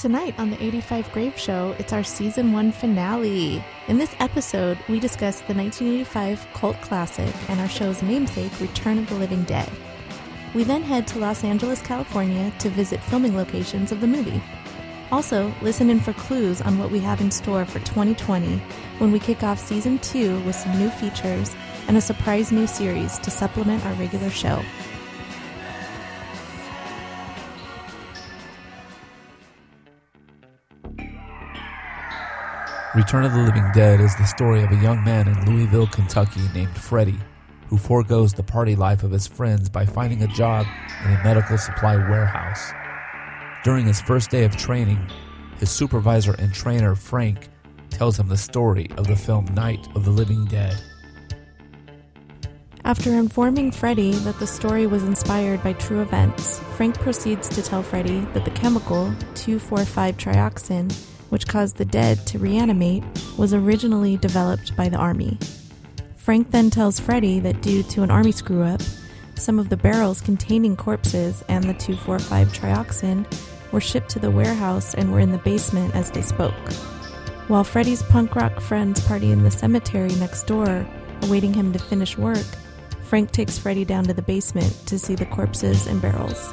[0.00, 3.64] Tonight on the 85 Grave Show, it's our season one finale.
[3.88, 9.08] In this episode, we discuss the 1985 cult classic and our show's namesake, Return of
[9.08, 9.68] the Living Dead.
[10.54, 14.40] We then head to Los Angeles, California to visit filming locations of the movie.
[15.10, 18.58] Also, listen in for clues on what we have in store for 2020
[18.98, 21.56] when we kick off season two with some new features
[21.88, 24.62] and a surprise new series to supplement our regular show.
[32.94, 36.40] Return of the Living Dead is the story of a young man in Louisville, Kentucky
[36.54, 37.18] named Freddie,
[37.68, 40.64] who foregoes the party life of his friends by finding a job
[41.04, 42.72] in a medical supply warehouse.
[43.62, 45.06] During his first day of training,
[45.58, 47.50] his supervisor and trainer, Frank,
[47.90, 50.82] tells him the story of the film Night of the Living Dead.
[52.84, 57.82] After informing Freddy that the story was inspired by true events, Frank proceeds to tell
[57.82, 63.04] Freddy that the chemical 2,4,5 trioxin, which caused the dead to reanimate,
[63.36, 65.38] was originally developed by the Army.
[66.16, 68.82] Frank then tells Freddy that due to an Army screw up,
[69.34, 74.94] some of the barrels containing corpses and the 2,4,5 trioxin were shipped to the warehouse
[74.94, 76.54] and were in the basement as they spoke.
[77.48, 80.86] While Freddy's punk rock friends party in the cemetery next door,
[81.22, 82.44] awaiting him to finish work,
[83.02, 86.52] Frank takes Freddy down to the basement to see the corpses and barrels.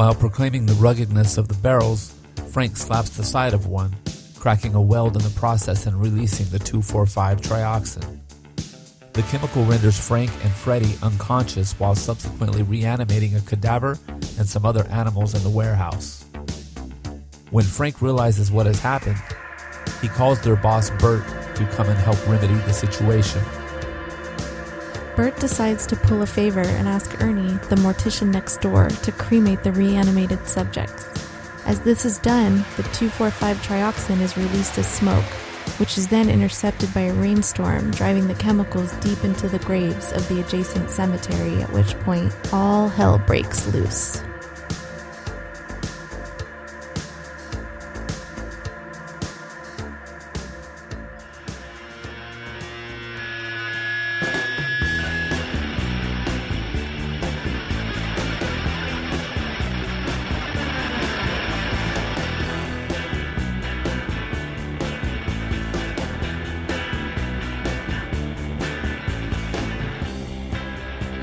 [0.00, 2.14] While proclaiming the ruggedness of the barrels,
[2.52, 3.94] Frank slaps the side of one,
[4.38, 8.18] cracking a weld in the process and releasing the 2,4,5 trioxin.
[9.12, 13.98] The chemical renders Frank and Freddy unconscious while subsequently reanimating a cadaver
[14.38, 16.24] and some other animals in the warehouse.
[17.50, 19.20] When Frank realizes what has happened,
[20.00, 23.42] he calls their boss Bert to come and help remedy the situation.
[25.20, 29.62] Bert decides to pull a favor and ask Ernie, the mortician next door, to cremate
[29.62, 31.04] the reanimated subjects.
[31.66, 35.30] As this is done, the 2,4,5 trioxin is released as smoke,
[35.76, 40.26] which is then intercepted by a rainstorm, driving the chemicals deep into the graves of
[40.30, 44.22] the adjacent cemetery, at which point all hell breaks loose.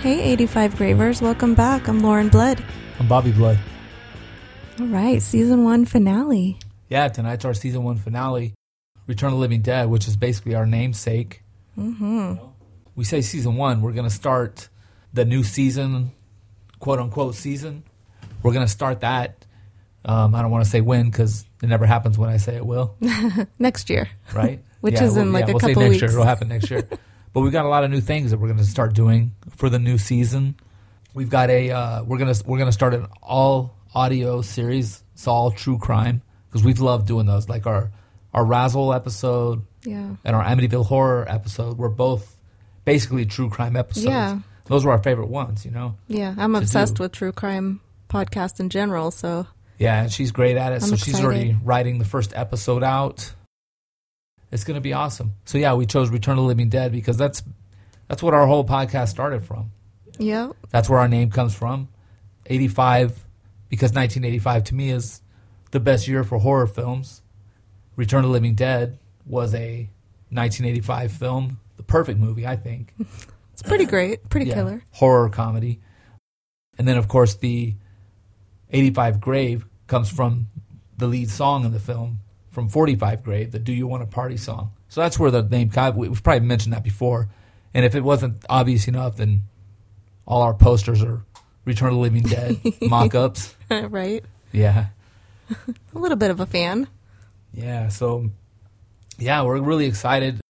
[0.07, 1.89] Hey, 85 Gravers, welcome back.
[1.89, 2.63] I'm Lauren Blood.
[2.97, 3.59] I'm Bobby Blood.
[4.79, 6.57] All right, season one finale.
[6.87, 8.53] Yeah, tonight's our season one finale,
[9.05, 11.43] Return of the Living Dead, which is basically our namesake.
[11.77, 12.35] Mm-hmm.
[12.95, 14.69] We say season one, we're going to start
[15.11, 16.11] the new season,
[16.79, 17.83] quote unquote season.
[18.43, 19.45] We're going to start that.
[20.05, 22.65] Um, I don't want to say when because it never happens when I say it
[22.65, 22.95] will,
[23.59, 24.07] Next year.
[24.33, 24.63] right?
[24.79, 26.01] Which Yeah, is in, we'll- like, yeah, a we'll say couple next weeks.
[26.03, 26.11] year.
[26.11, 26.87] It'll happen next year.
[27.33, 29.69] but we've got a lot of new things that we're going to start doing for
[29.69, 30.55] the new season.
[31.13, 35.03] We've got a uh, we're gonna we're gonna start an all audio series.
[35.13, 37.49] It's all true crime because we've loved doing those.
[37.49, 37.91] Like our
[38.33, 40.15] our Razzle episode Yeah.
[40.23, 42.35] and our Amityville horror episode were both
[42.85, 44.05] basically true crime episodes.
[44.05, 44.39] Yeah.
[44.65, 45.95] Those were our favorite ones, you know.
[46.07, 47.03] Yeah, I'm obsessed do.
[47.03, 49.47] with true crime podcast in general, so
[49.79, 50.83] Yeah, and she's great at it.
[50.83, 53.33] I'm so she's already writing the first episode out.
[54.51, 55.33] It's going to be awesome.
[55.45, 57.43] So yeah, we chose Return of the Living Dead because that's
[58.07, 59.71] that's what our whole podcast started from.
[60.17, 60.51] yeah.
[60.69, 61.89] That's where our name comes from.
[62.45, 63.25] 85
[63.69, 65.21] because 1985 to me is
[65.71, 67.21] the best year for horror films.
[67.97, 69.89] Return of the Living Dead was a
[70.29, 72.93] 1985 film, the perfect movie, I think.
[73.53, 74.83] It's pretty uh, great, pretty Yeah, killer.
[74.91, 75.79] Horror comedy.
[76.77, 77.73] And then, of course, the
[78.69, 80.45] 85 Grave comes from
[80.95, 82.19] the lead song in the film
[82.57, 84.71] from 45 Grave, the Do You Want a Party song.
[84.89, 87.29] So that's where the name, got- we've probably mentioned that before.
[87.71, 89.43] And if it wasn't obvious enough, then
[90.25, 91.23] all our posters are
[91.65, 93.55] Return of the Living Dead mock ups.
[93.69, 94.25] right?
[94.51, 94.87] Yeah.
[95.93, 96.87] A little bit of a fan.
[97.53, 97.89] Yeah.
[97.89, 98.31] So,
[99.19, 100.41] yeah, we're really excited.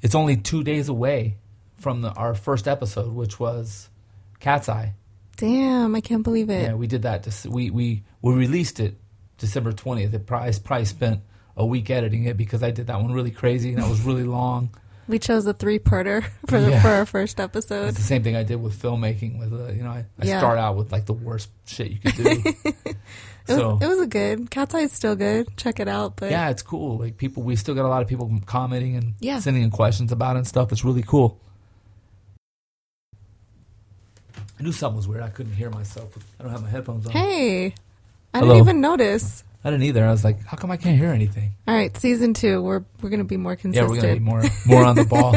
[0.00, 1.36] It's only two days away
[1.76, 3.90] from the, our first episode, which was
[4.38, 4.94] Cat's Eye.
[5.36, 6.62] Damn, I can't believe it.
[6.62, 7.26] Yeah, we did that.
[7.46, 8.96] We we we released it
[9.40, 10.14] December twentieth.
[10.14, 11.20] It probably, I probably spent
[11.56, 14.22] a week editing it because I did that one really crazy and that was really
[14.24, 14.70] long.
[15.08, 16.82] We chose a three-parter for the, Yeah.
[16.82, 17.88] for our first episode.
[17.88, 19.40] It's the same thing I did with filmmaking.
[19.40, 20.38] With uh, you know, I, I Yeah.
[20.38, 22.54] start out with like the worst shit you could do.
[23.48, 24.48] It was, so it was a good.
[24.50, 25.56] Cat's Eye is still good.
[25.56, 26.14] Check it out.
[26.14, 26.98] But yeah, it's cool.
[26.98, 29.40] Like people, we still got a lot of people commenting and Yeah.
[29.40, 30.70] sending in questions about it and stuff.
[30.70, 31.40] It's really cool.
[34.58, 35.22] I knew something was weird.
[35.22, 36.16] I couldn't hear myself.
[36.38, 37.12] I don't have my headphones on.
[37.12, 37.74] Hey,
[38.32, 38.54] I Hello.
[38.54, 39.44] didn't even notice.
[39.64, 40.04] I didn't either.
[40.06, 41.52] I was like, how come I can't hear anything?
[41.68, 42.62] All right, season two.
[42.62, 43.74] We're we're gonna be more consistent.
[43.74, 44.26] Yeah, consistent.
[44.26, 45.36] we're gonna be more more on the ball.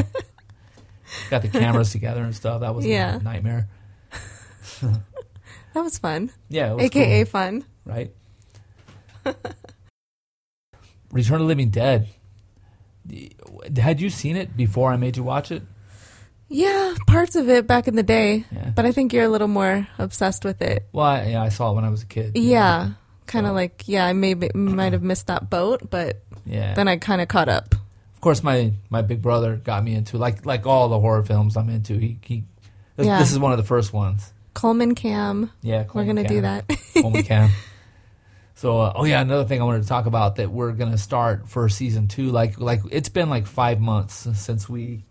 [1.30, 2.62] Got the cameras together and stuff.
[2.62, 3.16] That was Yeah.
[3.18, 3.68] a nightmare.
[5.74, 6.30] That was fun.
[6.50, 7.66] Yeah, it was AKA cool, fun.
[7.84, 8.14] right?
[11.12, 12.10] Return of the Living Dead.
[13.78, 15.64] Had you seen it before I made you watch it?
[16.50, 18.72] Yeah, parts of it back in the day, Yeah.
[18.76, 20.88] but I think you're a little more obsessed with it.
[20.92, 22.38] Well, I, yeah, I saw it when I was a kid.
[22.38, 22.92] Yeah,
[23.26, 26.74] kind of So- like yeah, I maybe might have missed that boat, but Yeah.
[26.76, 27.74] then I kind of caught up.
[28.16, 31.58] of course, my my big brother got me into like like all the horror films
[31.58, 31.98] I'm into.
[31.98, 32.44] He he.
[32.96, 33.18] This, Yeah.
[33.20, 34.32] this is one of the first ones.
[34.54, 36.66] Coleman Cam, Yeah, we're gonna do that.
[36.94, 37.50] Coleman Cam.
[38.56, 41.50] So, uh, oh yeah, another thing I wanted to talk about that we're gonna start
[41.50, 42.30] for season two.
[42.30, 45.04] Like, like it's been like five months since we,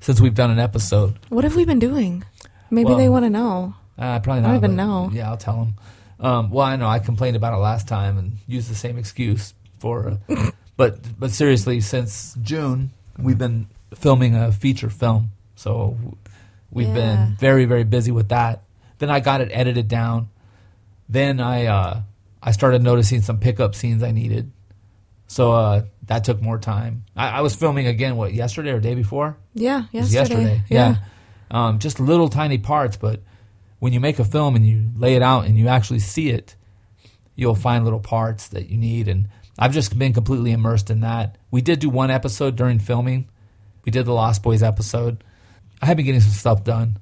[0.00, 1.18] since we've done an episode.
[1.28, 2.24] what have we been doing?
[2.70, 3.74] Maybe Well, they want to know.
[3.98, 4.48] Uh, probably I not.
[4.48, 5.10] don't even know.
[5.12, 5.74] Yeah, I'll tell them.
[6.20, 9.54] Um, well, I know I complained about it last time and used the same excuse
[9.78, 15.96] for, uh, but but seriously, since June we've been filming a feature film, so
[16.70, 16.94] we've Yeah.
[16.94, 18.62] been very very busy with that.
[18.98, 20.28] Then I got it edited down.
[21.08, 22.02] Then I uh,
[22.42, 24.52] I started noticing some pickup scenes I needed,
[25.30, 27.04] so uh, that took more time.
[27.14, 28.16] I, I was filming again.
[28.16, 29.36] What yesterday or day before?
[29.54, 30.60] Yeah, It was yesterday.
[30.68, 30.96] Yeah.
[31.52, 33.22] Um, just little tiny parts, but
[33.78, 36.56] when you make a film and you lay it out and you actually see it,
[37.36, 39.06] you'll find little parts that you need.
[39.06, 41.38] And I've just been completely immersed in that.
[41.52, 43.28] We did do one episode during filming.
[43.84, 45.22] We did the Lost Boys episode.
[45.80, 46.98] I have been getting some stuff done.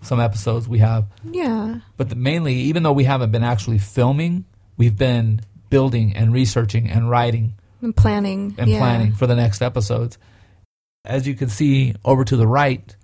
[0.00, 1.80] Some episodes we have, yeah.
[1.96, 4.44] but the, mainly, even though we haven't been actually filming,
[4.76, 7.54] we've been building and researching and writing
[7.86, 8.56] And planning.
[8.58, 8.78] and yeah.
[8.78, 10.18] planning for the next episodes.
[11.04, 12.96] As you can see over to the right,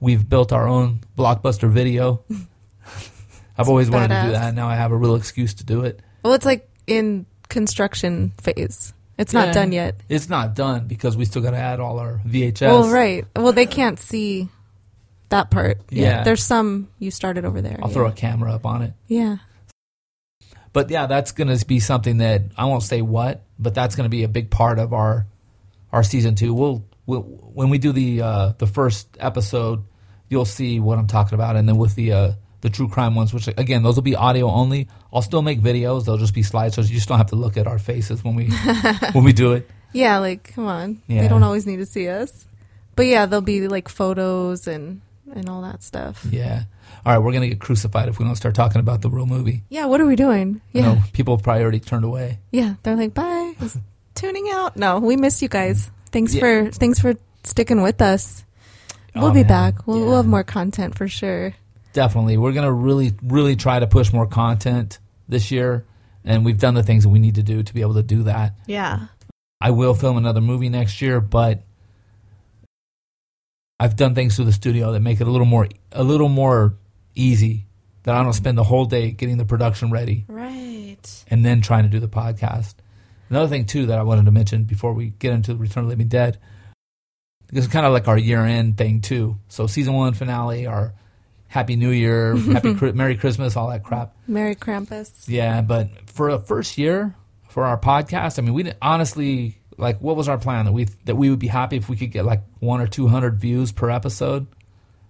[0.00, 2.24] we've built our own blockbuster video.
[3.58, 4.32] I've always wanted to do badass.
[4.32, 4.54] that.
[4.54, 6.00] Now I have a real excuse to do it.
[6.24, 8.94] Well, it's like in construction phase.
[9.18, 9.52] It's not Yeah.
[9.52, 9.96] done yet.
[10.08, 12.62] It's not done because we still got to add all our VHS.
[12.68, 13.26] Well, right.
[13.36, 14.48] Well, they can't see
[15.28, 15.76] that part.
[15.90, 16.02] yet.
[16.02, 16.24] Yeah.
[16.24, 17.78] There's some you started over there.
[17.82, 17.94] I'll yeah.
[17.94, 18.94] throw a camera up on it.
[19.06, 19.36] Yeah.
[20.72, 24.04] But yeah, that's going to be something that I won't say what, but that's going
[24.04, 25.26] to be a big part of our
[25.92, 26.54] our season two.
[26.54, 29.82] We'll, we'll when we do the uh, the first episode,
[30.28, 33.34] you'll see what I'm talking about, and then with the uh, the true crime ones,
[33.34, 34.88] which again those will be audio only.
[35.12, 36.88] I'll still make videos; they'll just be slideshows.
[36.88, 38.50] You just don't have to look at our faces when we
[39.12, 39.68] when we do it.
[39.92, 41.02] Yeah, like come on.
[41.08, 41.22] Yeah.
[41.22, 42.46] They don't always need to see us.
[42.94, 45.00] But yeah, there'll be like photos and
[45.34, 46.24] and all that stuff.
[46.30, 46.64] Yeah.
[47.06, 49.62] All right, we're gonna get crucified if we don't start talking about the real movie.
[49.68, 50.60] Yeah, what are we doing?
[50.72, 50.82] Yeah.
[50.94, 52.38] know people have probably already turned away.
[52.50, 53.54] Yeah, they're like, "Bye."
[54.14, 54.76] Tuning out.
[54.76, 55.90] No, we miss you guys.
[56.12, 56.40] Thanks Yeah.
[56.40, 58.44] for thanks for sticking with us.
[59.14, 59.48] We'll Oh, be man.
[59.48, 59.86] back.
[59.86, 60.04] We'll, Yeah.
[60.06, 61.54] we'll have more content for sure.
[61.92, 62.36] Definitely.
[62.36, 64.98] We're going to really, really try to push more content
[65.28, 65.84] this year.
[66.24, 68.24] And we've done the things that we need to do to be able to do
[68.24, 68.54] that.
[68.66, 69.06] Yeah.
[69.60, 71.62] I will film another movie next year, but
[73.80, 76.74] I've done things to the studio that make it a little more, a little more
[77.14, 77.66] easy.
[78.04, 80.96] That I don't spend the whole day getting the production ready Right.
[81.28, 82.74] and then trying to do the podcast.
[83.28, 85.90] Another thing too that I wanted to mention before we get into Return of the
[85.94, 86.38] Living Dead,
[87.46, 89.36] because it's kind of like our year-end thing too.
[89.48, 90.94] So season one finale, our
[91.48, 94.16] Happy New Year, Happy Merry Christmas, all that crap.
[94.26, 95.28] Merry Krampus.
[95.28, 97.14] Yeah, but for a first year
[97.50, 100.00] for our podcast, I mean, we didn't honestly like.
[100.00, 102.24] What was our plan that we that we would be happy if we could get
[102.24, 104.46] like one or two hundred views per episode.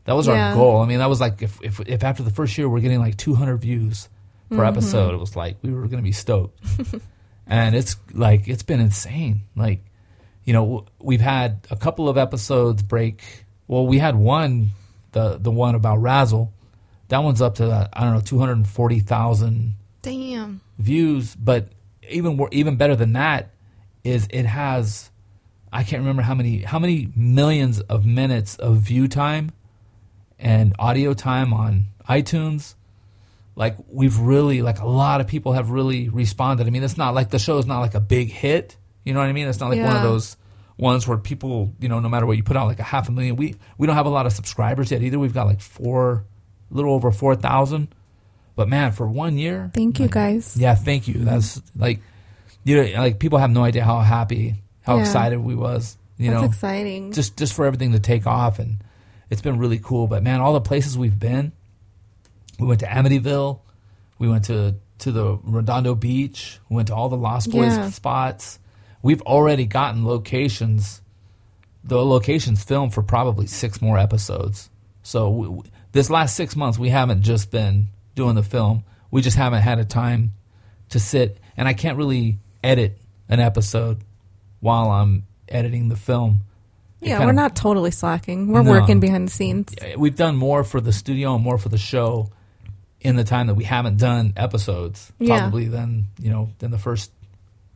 [0.04, 0.50] That was Yeah.
[0.50, 0.80] our goal.
[0.80, 3.16] I mean, that was like if if if after the first year we're getting like
[3.16, 4.08] two hundred views
[4.48, 4.64] per Mm-hmm.
[4.66, 6.58] episode, it was like we were going to be stoked.
[7.46, 9.42] and it's like it's been insane.
[9.54, 9.84] Like,
[10.44, 13.22] you know, we've had a couple of episodes break.
[13.68, 14.70] Well, we had one,
[15.12, 16.52] the the one about Razzle.
[17.08, 20.60] That one's up to uh, I don't know two hundred forty thousand Damn.
[20.78, 21.68] views, but
[22.08, 23.50] even even better than that
[24.04, 25.11] is it has
[25.73, 29.52] I can't remember how many how many millions of minutes of view time
[30.38, 32.75] and audio time on iTunes.
[33.54, 36.66] Like we've really like a lot of people have really responded.
[36.66, 38.76] I mean, it's not like the show is not like a big hit.
[39.04, 39.49] You know what I mean?
[39.49, 40.37] It's not like one of those
[40.76, 43.12] ones where people, you know, no matter what you put out, like a half a
[43.12, 43.37] million.
[43.37, 45.19] We we don't have a lot of subscribers yet either.
[45.19, 46.25] We've got like four,
[46.71, 47.95] a little over four thousand.
[48.57, 50.57] But man, for one year, Thank you like, guys.
[50.57, 51.14] yeah, thank you.
[51.14, 52.00] That's like,
[52.70, 55.00] you know, like people have no idea how happy, how Yeah.
[55.02, 55.96] excited we was.
[56.18, 57.12] You That's know, exciting.
[57.12, 58.82] just just for everything to take off, and
[59.30, 60.06] it's been really cool.
[60.06, 61.52] But man, all the places we've been,
[62.58, 63.60] we went to Amityville,
[64.18, 67.88] we went to to the Redondo Beach, we went to all the Lost Boys Yeah.
[67.90, 68.58] spots.
[69.02, 71.00] We've already gotten locations,
[71.82, 74.68] the locations filmed for probably six more episodes.
[75.02, 75.62] So we,
[75.92, 78.84] this last six months we haven't just been doing the film.
[79.10, 80.32] We just haven't had a time
[80.90, 82.98] to sit, and I can't really edit
[83.28, 83.98] an episode
[84.60, 86.40] while I'm editing the film.
[87.00, 88.48] Yeah, we're of- not totally slacking.
[88.48, 88.70] We're No.
[88.72, 89.74] working behind the scenes.
[89.96, 92.28] We've done more for the studio and more for the show
[93.00, 95.38] in the time that we haven't done episodes, Yeah.
[95.40, 97.10] probably than you know than the first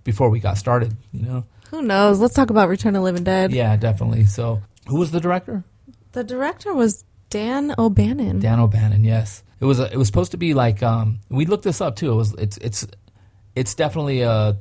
[0.04, 0.94] before we got started.
[1.12, 2.20] You know, Who knows?
[2.20, 3.50] Let's talk about Return of the Living Dead.
[3.52, 4.26] yeah, definitely.
[4.26, 5.64] So, who was the director?
[6.12, 8.38] The director was Dan O'Bannon.
[8.40, 9.42] Dan O'Bannon, yes.
[9.60, 12.12] It was a, it was supposed to be like um, we looked this up too.
[12.12, 12.86] It was it's it's
[13.56, 14.58] it's definitely a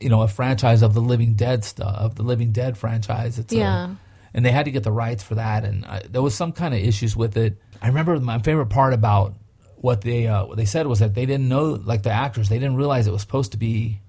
[0.00, 3.38] you know a franchise of the Living Dead stuff of the Living Dead franchise.
[3.38, 3.94] It's a- Yeah.
[4.34, 6.74] and they had to get the rights for that, and I, there was some kind
[6.74, 7.58] of issues with it.
[7.80, 9.34] I remember my favorite part about
[9.76, 12.58] what they uh, what they said was that they didn't know like the actors they
[12.58, 14.00] didn't realize it was supposed to be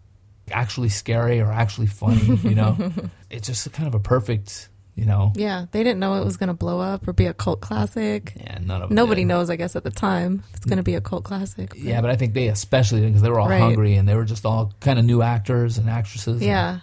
[0.51, 2.37] actually scary or actually funny.
[2.43, 2.91] You know,
[3.29, 5.31] it's just kind of a perfect you know.
[5.35, 8.33] Yeah, they didn't know it was going to blow up or be a cult classic.
[8.35, 9.27] Yeah, none of Nobody did.
[9.27, 11.69] knows, I guess, at the time it's going to be a cult classic.
[11.69, 13.61] but- Yeah, but I think they especially because they were all Right.
[13.61, 16.41] hungry and they were just all kind of new actors and actresses.
[16.41, 16.79] and, yeah.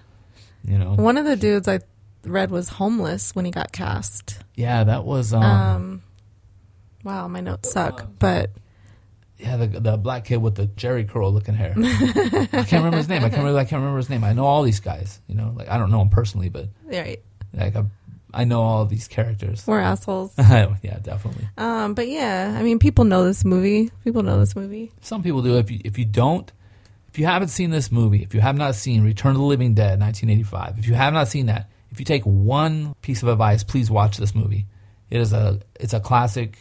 [0.64, 0.94] you know.
[0.94, 1.80] One of the dudes I
[2.24, 4.38] read was homeless when he got cast.
[4.54, 6.02] Yeah, that was um, Um,
[7.02, 8.50] wow, my notes suck, but
[9.36, 11.74] yeah the the black kid with the Jheri curl looking hair.
[11.76, 13.24] I can't remember his name.
[13.24, 13.58] I can't remember.
[13.58, 14.22] I can't remember his name.
[14.24, 15.20] I know all these guys.
[15.26, 17.20] You know, like I don't know him personally, but right,
[17.52, 17.84] like I,
[18.34, 19.64] I know all these characters.
[19.66, 20.32] we're assholes.
[20.38, 21.48] yeah, definitely.
[21.56, 23.90] Um, but yeah, I mean, people know this movie.
[24.02, 24.92] People know this movie.
[25.00, 25.56] Some people do.
[25.58, 26.50] If you if you don't,
[27.08, 29.74] if you haven't seen this movie, if you have not seen Return of the Living
[29.74, 33.62] Dead, 1985, if you have not seen that, if you take one piece of advice,
[33.62, 34.66] please watch this movie.
[35.10, 36.58] It is a it's a classic.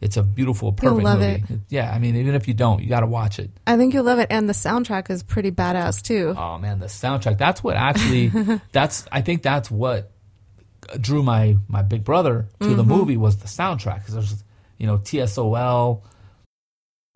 [0.00, 1.60] It's a beautiful, perfect love movie.
[1.70, 3.50] Yeah, I mean, even if you don't, you got to watch it.
[3.66, 6.34] I think you'll love it, and the soundtrack is pretty badass too.
[6.36, 7.38] Oh man, the soundtrack.
[7.38, 8.30] That's what actually.
[8.72, 10.12] that's I think that's what
[11.00, 12.76] drew my my big brother to Mm-hmm.
[12.76, 14.44] the movie was the soundtrack because there's
[14.78, 16.02] you know TSOL,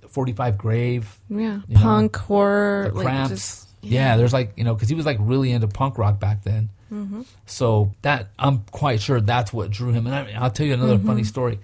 [0.08, 3.30] 45 Grave, Yeah, You know, punk horror, the like Cramps.
[3.30, 4.16] just yeah.
[4.16, 6.70] there's like you know because he was like really into punk rock back then.
[6.92, 7.22] Mm-hmm.
[7.46, 10.06] So that I'm quite sure that's what drew him.
[10.06, 11.06] And I, I'll tell you another Mm-hmm.
[11.06, 11.58] funny story.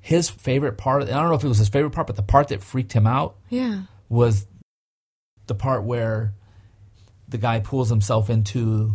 [0.00, 1.02] His favorite part.
[1.04, 3.06] I don't know if it was his favorite part, but the part that freaked him
[3.06, 3.82] out yeah.
[4.08, 4.46] was
[5.48, 6.32] the part where
[7.28, 8.92] the guy pulls himself into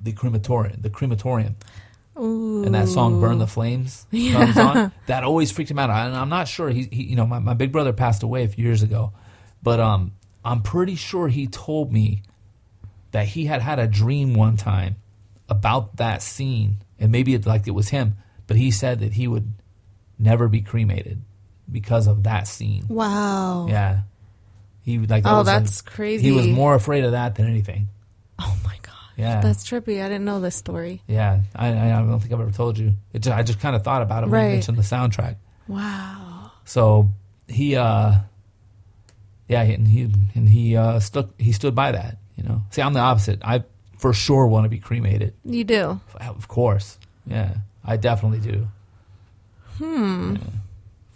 [0.00, 1.56] the crematorium, the crematorium,
[2.18, 2.64] Ooh.
[2.64, 4.92] and that song "Burn the Flames" comes on.
[5.06, 5.90] That always freaked him out.
[5.90, 8.48] And I'm not sure he, he you know, my, my big brother passed away a
[8.48, 9.12] few years ago,
[9.62, 10.12] but um,
[10.44, 12.22] I'm pretty sure he told me
[13.12, 14.96] that he had had a dream one time
[15.48, 18.16] about that scene, and maybe it, like it was him,
[18.46, 19.52] but he said that he would
[20.18, 21.20] never be cremated
[21.70, 22.84] because of that scene.
[22.88, 23.66] Wow.
[23.68, 24.02] Yeah.
[24.82, 26.24] He like that Oh, that's crazy.
[26.24, 27.88] He was more afraid of that than anything.
[29.16, 29.40] Yeah.
[29.40, 30.02] That's trippy.
[30.04, 31.02] I didn't know this story.
[31.06, 31.40] yeah.
[31.54, 32.94] I, I don't think I've ever told you.
[33.12, 34.46] It just, I just kind of thought about it when Right.
[34.48, 35.36] you mentioned the soundtrack.
[35.68, 36.50] Wow.
[36.64, 37.10] So
[37.46, 38.14] he, uh,
[39.48, 41.28] yeah, and he and he uh, stuck.
[41.38, 42.16] He stood by that.
[42.36, 42.62] You know.
[42.70, 43.40] See, I'm the opposite.
[43.44, 43.62] I
[43.98, 45.34] for sure want to be cremated.
[45.44, 46.00] You do.
[46.20, 46.98] Of course.
[47.26, 47.54] Yeah,
[47.84, 48.66] I definitely do.
[49.78, 50.36] Hmm.
[50.36, 50.42] Yeah.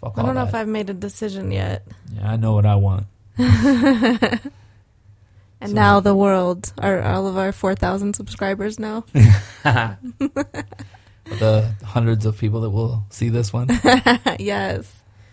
[0.03, 0.49] I don't know that.
[0.49, 1.85] if I've made a decision yet.
[2.13, 3.07] Yeah, I know what I want.
[5.61, 9.03] And So- now the world, our all of our four thousand subscribers now.
[9.63, 9.97] the
[11.83, 13.67] hundreds of people that will see this one.
[14.39, 14.91] yes.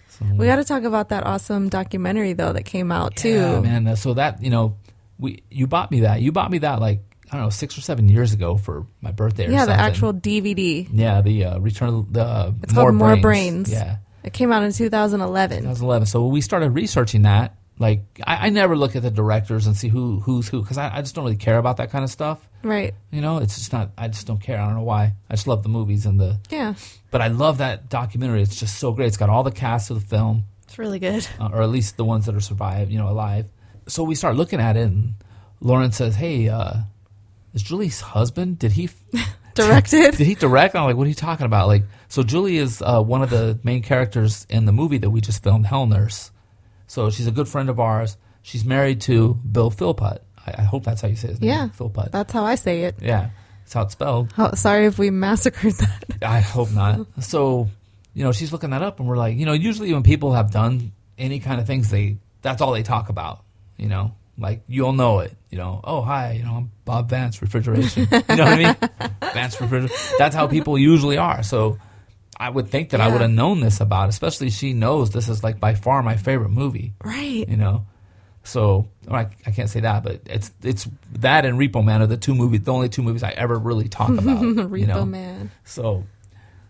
[0.09, 3.62] So- We got to talk about that awesome documentary though that came out too.
[3.62, 3.95] Man.
[3.97, 4.76] So that you know,
[5.18, 6.21] we you bought me that.
[6.21, 9.11] You bought me that like I don't know six or seven years ago for my
[9.12, 9.47] birthday.
[9.47, 10.88] Or Yeah, the actual DVD.
[10.92, 13.71] Yeah, the uh, Return of the uh, It's called More Brains.
[13.71, 15.59] Yeah, It came out in 2011.
[15.59, 16.06] 2011.
[16.06, 17.56] So we started researching that.
[17.78, 20.97] Like I, I never look at the directors and see who who's who because I,
[20.97, 22.38] I just don't really care about that kind of stuff.
[22.62, 22.95] Right.
[23.11, 23.90] You know, it's just not.
[23.99, 24.59] I just don't care.
[24.59, 25.12] I don't know why.
[25.30, 26.40] I just love the movies and the.
[26.50, 26.75] Yeah.
[27.11, 28.42] But I love that documentary.
[28.42, 29.06] It's just so great.
[29.09, 30.45] It's got all the cast of the film.
[30.64, 31.26] It's really good.
[31.38, 33.47] uh, or at least the ones that are survived, you know, alive.
[33.88, 35.14] So we start looking at it, and
[35.61, 36.78] Lauren says, "Hey, uh,
[37.54, 38.59] is Julie's husband?
[38.59, 38.88] Did he
[39.54, 40.16] Directed.
[40.16, 43.00] did he direct?" I'm like, "What are you talking about?" Like, so Julie is uh,
[43.02, 46.30] one of the main characters in the movie that we just filmed, Hell Nurse.
[46.87, 48.16] So she's a good friend of ours.
[48.43, 50.23] She's married to Bill Philpott.
[50.47, 51.50] I, I hope that's how you say his name.
[51.50, 51.69] Yeah.
[51.69, 52.12] Philpott.
[52.12, 52.97] That's how I say it.
[53.02, 54.33] yeah, that's how it's spelled.
[54.38, 56.05] Oh, sorry if we massacred that.
[56.23, 57.07] I hope not.
[57.23, 57.69] So,
[58.14, 60.52] you know, she's looking that up, and we're like, you know, usually when people have
[60.52, 63.43] done any kind of things, they that's all they talk about.
[63.76, 65.35] You know, like you'll know it.
[65.50, 68.07] You know, oh hi, you know, I'm Bob Vance Refrigeration.
[68.12, 68.76] you know what I mean?
[69.35, 69.97] Vance Refrigeration.
[70.19, 71.43] That's how people usually are.
[71.43, 71.78] So,
[72.38, 74.09] I would think that I would have known this about.
[74.09, 76.95] Especially she knows this is like by far my favorite movie.
[77.02, 77.49] Right.
[77.49, 77.87] You know.
[78.45, 82.07] So or I, I can't say that, but it's it's that and Repo Man are
[82.07, 84.43] the two movies, the only two movies I ever really talk about.
[84.43, 85.05] Repo you know?
[85.05, 85.50] Man.
[85.64, 86.05] So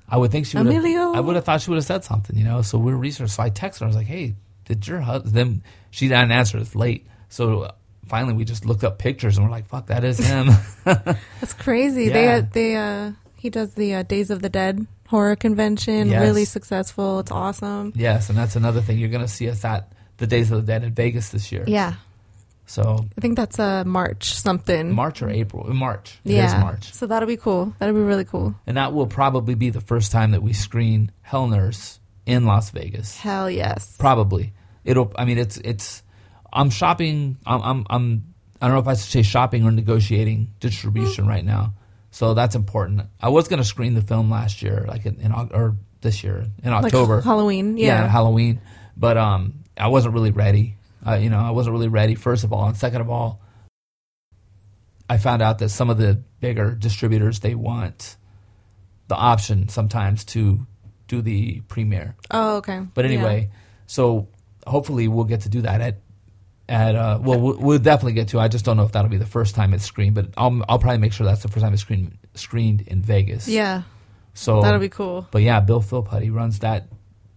[0.09, 0.67] I would think she would.
[0.67, 1.13] Emilio.
[1.13, 2.63] I would have thought she would have said something, you know.
[2.63, 3.29] So we were researching.
[3.29, 3.87] So I texted her.
[3.87, 6.59] I was like, "Hey, did your husband?" Then she didn't answer.
[6.59, 7.07] It's late.
[7.29, 7.73] So uh,
[8.07, 10.49] finally, we just looked up pictures and we're like, "Fuck, that is him."
[10.85, 12.05] That's crazy.
[12.05, 12.41] Yeah.
[12.41, 16.09] They they uh he does the uh, Days of the Dead horror convention.
[16.09, 16.23] Yes.
[16.23, 17.21] Really successful.
[17.21, 17.93] It's awesome.
[17.97, 18.99] yes, and that's another thing.
[18.99, 21.65] You're gonna see us at the Days of the Dead in Vegas this year.
[21.67, 21.95] Yeah,
[22.67, 24.93] So I think that's uh March something.
[24.93, 25.65] March or April?
[25.73, 26.19] March.
[26.25, 26.93] It is yeah, March.
[26.93, 27.75] So that'll be cool.
[27.79, 28.55] That'll be really cool.
[28.67, 32.71] And that will probably be the first time that we screen Hell Nurse in Las
[32.71, 33.17] Vegas.
[33.19, 33.97] Hell yes.
[33.99, 34.53] Probably.
[34.85, 35.13] It'll.
[35.17, 36.03] I mean, it's it's.
[36.53, 37.37] I'm shopping.
[37.47, 37.61] I'm.
[37.63, 37.87] I'm.
[37.91, 41.75] I'm I don't know if I should say shopping or negotiating distribution right now.
[42.17, 43.03] So that's important.
[43.21, 46.47] I was going to screen the film last year, like in, in or this year
[46.65, 47.21] in Like October.
[47.21, 47.77] Halloween.
[47.77, 48.09] yeah, Yeah.
[48.09, 48.63] Halloween.
[48.97, 50.79] But um, I wasn't really ready.
[51.07, 52.15] Uh, you know, I wasn't really ready.
[52.15, 53.43] First of all, and second of all,
[55.11, 58.17] I found out that some of the bigger distributors they want
[59.09, 60.67] the option sometimes to
[61.09, 62.17] do the premiere.
[62.31, 62.81] oh, okay.
[62.95, 63.11] But Yeah.
[63.11, 63.51] anyway,
[63.87, 64.29] so
[64.67, 65.99] hopefully we'll get to do that at
[66.69, 68.41] at uh, well we'll, we'll definitely get to.
[68.41, 70.79] I just don't know if that'll be the first time it's screened, but I'll I'll
[70.79, 73.47] probably make sure that's the first time it's screened screened in Vegas.
[73.49, 73.83] Yeah,
[74.35, 75.27] So that'll be cool.
[75.31, 76.89] But yeah, Bill Philpott he runs that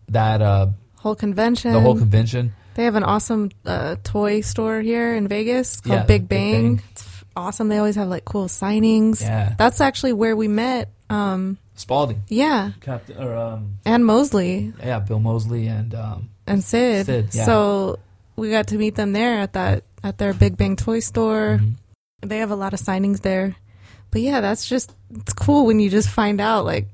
[0.10, 0.68] that uh
[0.98, 1.72] Whole convention.
[1.74, 2.54] the whole convention.
[2.76, 6.76] They have an awesome uh, toy store here in Vegas called Yeah, Big Big Bang.
[6.78, 6.84] Bang.
[6.92, 7.68] It's f- awesome.
[7.68, 9.22] They always have like cool signings.
[9.22, 10.90] Yeah, That's actually where we met.
[11.10, 17.06] Um, Spaulding, yeah, Captain or um and Moseley yeah Bill Moseley and um and Sid.
[17.06, 17.46] Sid, yeah.
[17.46, 18.00] So
[18.40, 21.60] we got to meet them there at that at their Big Bang toy store.
[21.62, 21.76] mhm.
[22.22, 23.56] They have a lot of signings there.
[24.12, 26.88] But yeah, that's just it's cool when you just find out like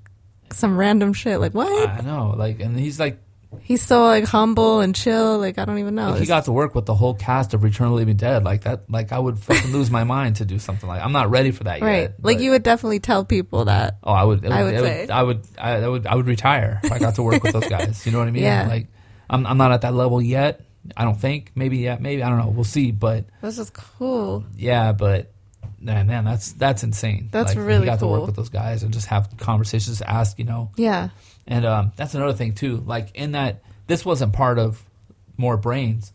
[0.52, 1.40] some random shit.
[1.40, 1.90] Like what?
[1.90, 3.20] I know like and he's like
[3.62, 5.40] He's so like humble and chill.
[5.40, 6.12] Like I don't even know.
[6.12, 8.44] Like, he got to work with the whole cast of Return of the Living Dead.
[8.44, 11.02] Like that, like I would fucking lose my mind to do something like.
[11.02, 12.02] I'm not ready for that right.
[12.02, 12.16] yet.
[12.22, 13.98] like you would definitely tell people that.
[14.04, 14.46] Oh, I would.
[14.46, 15.08] I would say.
[15.08, 15.48] I would.
[15.58, 16.08] I, I would.
[16.08, 18.06] I would retire if I got to work with those guys.
[18.06, 18.44] You know what I mean?
[18.44, 18.68] Yeah.
[18.68, 18.88] Like,
[19.30, 19.46] I'm.
[19.46, 20.62] I'm not at that level yet.
[20.96, 21.52] I don't think.
[21.56, 21.78] Maybe.
[21.78, 21.98] Yeah.
[22.00, 22.22] Maybe.
[22.24, 22.48] I don't know.
[22.50, 22.92] We'll see.
[22.92, 24.46] But this is cool.
[24.56, 24.92] yeah.
[24.92, 25.32] But
[25.80, 27.30] man, man, that's that's insane.
[27.32, 30.02] That's like, really you got to work with those guys and just have conversations.
[30.02, 30.38] Ask.
[30.40, 30.72] You know.
[30.76, 31.10] Yeah.
[31.48, 32.78] And um, that's another thing too.
[32.78, 34.84] Like in that, this wasn't part of
[35.38, 36.12] more brains,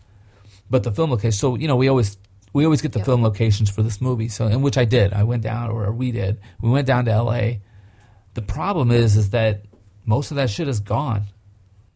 [0.70, 1.32] but the film location.
[1.32, 2.16] So you know, we always
[2.52, 3.06] we always get the Yep.
[3.06, 4.28] film locations for this movie.
[4.28, 5.12] So in which I did.
[5.12, 6.40] I went down, or we did.
[6.60, 7.60] We went down to L.A.
[8.34, 9.62] The problem is, is that
[10.04, 11.24] most of that shit is gone.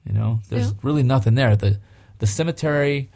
[0.07, 0.79] You know, there's Yeah.
[0.83, 1.57] really nothing there.
[1.57, 1.79] the
[2.25, 3.11] The cemetery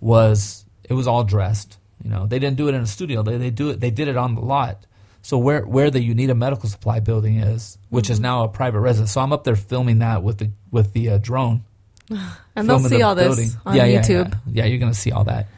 [0.00, 1.78] was it was all dressed.
[2.04, 3.24] You know, they didn't do it in a studio.
[3.24, 3.80] They they do it.
[3.80, 4.86] They did it on the lot.
[5.20, 8.22] So where where the Uneeda Medical Supply building is, which is Mhm.
[8.22, 9.10] now a private residence.
[9.10, 11.64] So I'm up there filming that with the with the uh, drone.
[12.54, 14.30] And they'll see the all this on Yeah, yeah, YouTube.
[14.46, 15.48] Yeah, yeah, you're gonna see all that.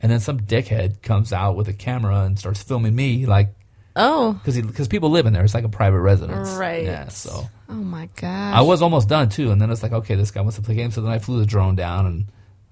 [0.00, 3.54] And then some dickhead comes out with a camera and starts filming me, like
[3.96, 4.34] Oh.
[4.34, 5.42] because because people live in there.
[5.42, 6.84] It's like a private residence, Right.
[6.84, 7.08] Yeah.
[7.08, 8.54] So Oh my gosh.
[8.54, 10.74] I was almost done too, and then it's like, okay, this guy wants to play
[10.74, 10.94] games.
[10.94, 12.26] So then I flew the drone down and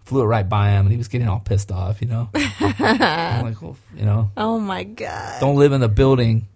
[0.05, 2.01] flew it right by him, and he was getting all pissed off.
[2.03, 5.41] You know, I'm like, well, you know, Oh my god.
[5.41, 6.47] don't live in a building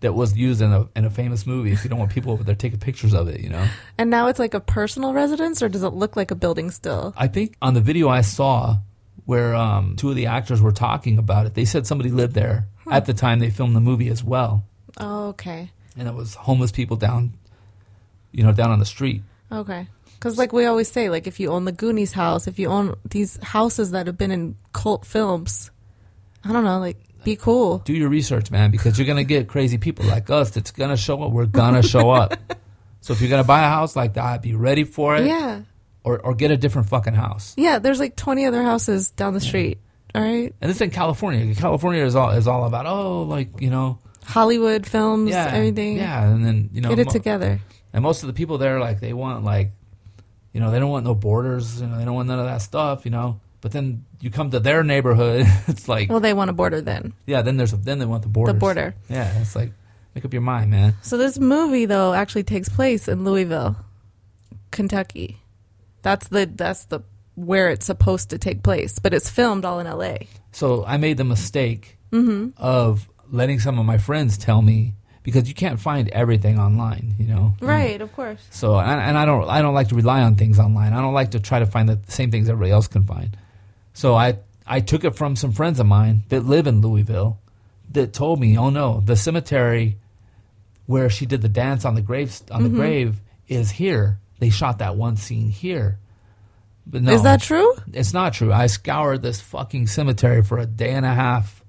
[0.00, 2.44] that was used in a in a famous movie if you don't want people over
[2.44, 3.40] there taking pictures of it.
[3.40, 3.66] You know.
[3.98, 7.12] And now it's like a personal residence, or does it look like a building still?
[7.16, 8.78] I think on the video I saw
[9.26, 12.68] where um, two of the actors were talking about it, they said somebody lived there
[12.90, 14.64] at the time they filmed the movie as well,
[14.98, 15.70] Oh, okay.
[15.96, 17.34] and it was homeless people down,
[18.32, 19.22] you know, down on the street.
[19.50, 19.86] Okay.
[20.14, 22.94] Because, like we always say, like if you own the Goonies house, if you own
[23.08, 25.70] these houses that have been in cult films,
[26.44, 27.78] I don't know, like be cool.
[27.78, 31.22] Do your research, man, because you're gonna get crazy people like us that's gonna show
[31.22, 31.32] up.
[31.32, 32.38] We're gonna show up.
[33.00, 35.60] So if you're gonna buy a house like that, be ready for it, Yeah.
[36.04, 37.52] or or get a different fucking house.
[37.58, 37.78] Yeah.
[37.78, 39.76] There's like 20 other houses down the street.
[40.14, 40.54] All right.
[40.60, 41.54] And this is in California.
[41.54, 45.96] California is all is all about oh, like you know, Hollywood films, yeah, everything.
[45.96, 47.60] yeah, and then you know, Get it mo- together.
[47.92, 49.70] And most of the people there, like, they want, like,
[50.52, 51.80] you know, they don't want no borders.
[51.80, 53.04] You know, they don't want none of that stuff.
[53.04, 53.40] You know.
[53.60, 57.12] But then you come to their neighborhood, it's like, Well, they want a border then.
[57.26, 57.42] yeah.
[57.42, 58.54] Then there's then they want the borders.
[58.54, 58.94] The border.
[59.08, 59.72] Yeah, it's like,
[60.14, 60.94] make up your mind, man.
[61.02, 63.76] So this movie though actually takes place in Louisville,
[64.70, 65.40] Kentucky.
[66.02, 67.00] That's the that's the
[67.36, 70.16] where it's supposed to take place, but it's filmed all in LA.
[70.52, 72.50] So I made the mistake Mm-hmm.
[72.62, 74.94] of letting some of my friends tell me
[75.24, 77.14] because you can't find everything online.
[77.18, 77.54] You know.
[77.60, 78.40] Right, of course.
[78.50, 80.92] So and, and I don't I don't like to rely on things online.
[80.92, 83.36] I don't like to try to find the same things everybody else can find.
[83.94, 87.38] So I I took it from some friends of mine that live in Louisville
[87.92, 89.96] that told me, "Oh no, the cemetery
[90.86, 92.74] where she did the dance on the grave on the Mhm.
[92.76, 94.18] grave is here.
[94.38, 95.98] They shot that one scene here."
[96.86, 97.74] But no, Is that true?
[97.92, 98.52] it's not true.
[98.52, 101.62] I scoured this fucking cemetery for a day and a half,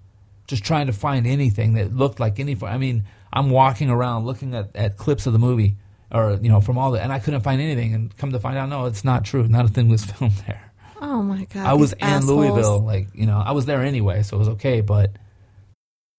[0.48, 2.58] just trying to find anything that looked like any.
[2.62, 5.76] I mean, I'm walking around looking at, at clips of the movie,
[6.12, 7.94] or you know, from all the, and I couldn't find anything.
[7.94, 9.48] And come to find out, no, it's not true.
[9.48, 10.72] Not a thing was filmed there.
[11.02, 11.66] Oh my god!
[11.66, 12.30] I was in assholes.
[12.30, 14.82] Louisville, like you know, I was there anyway, so it was okay.
[14.82, 15.12] But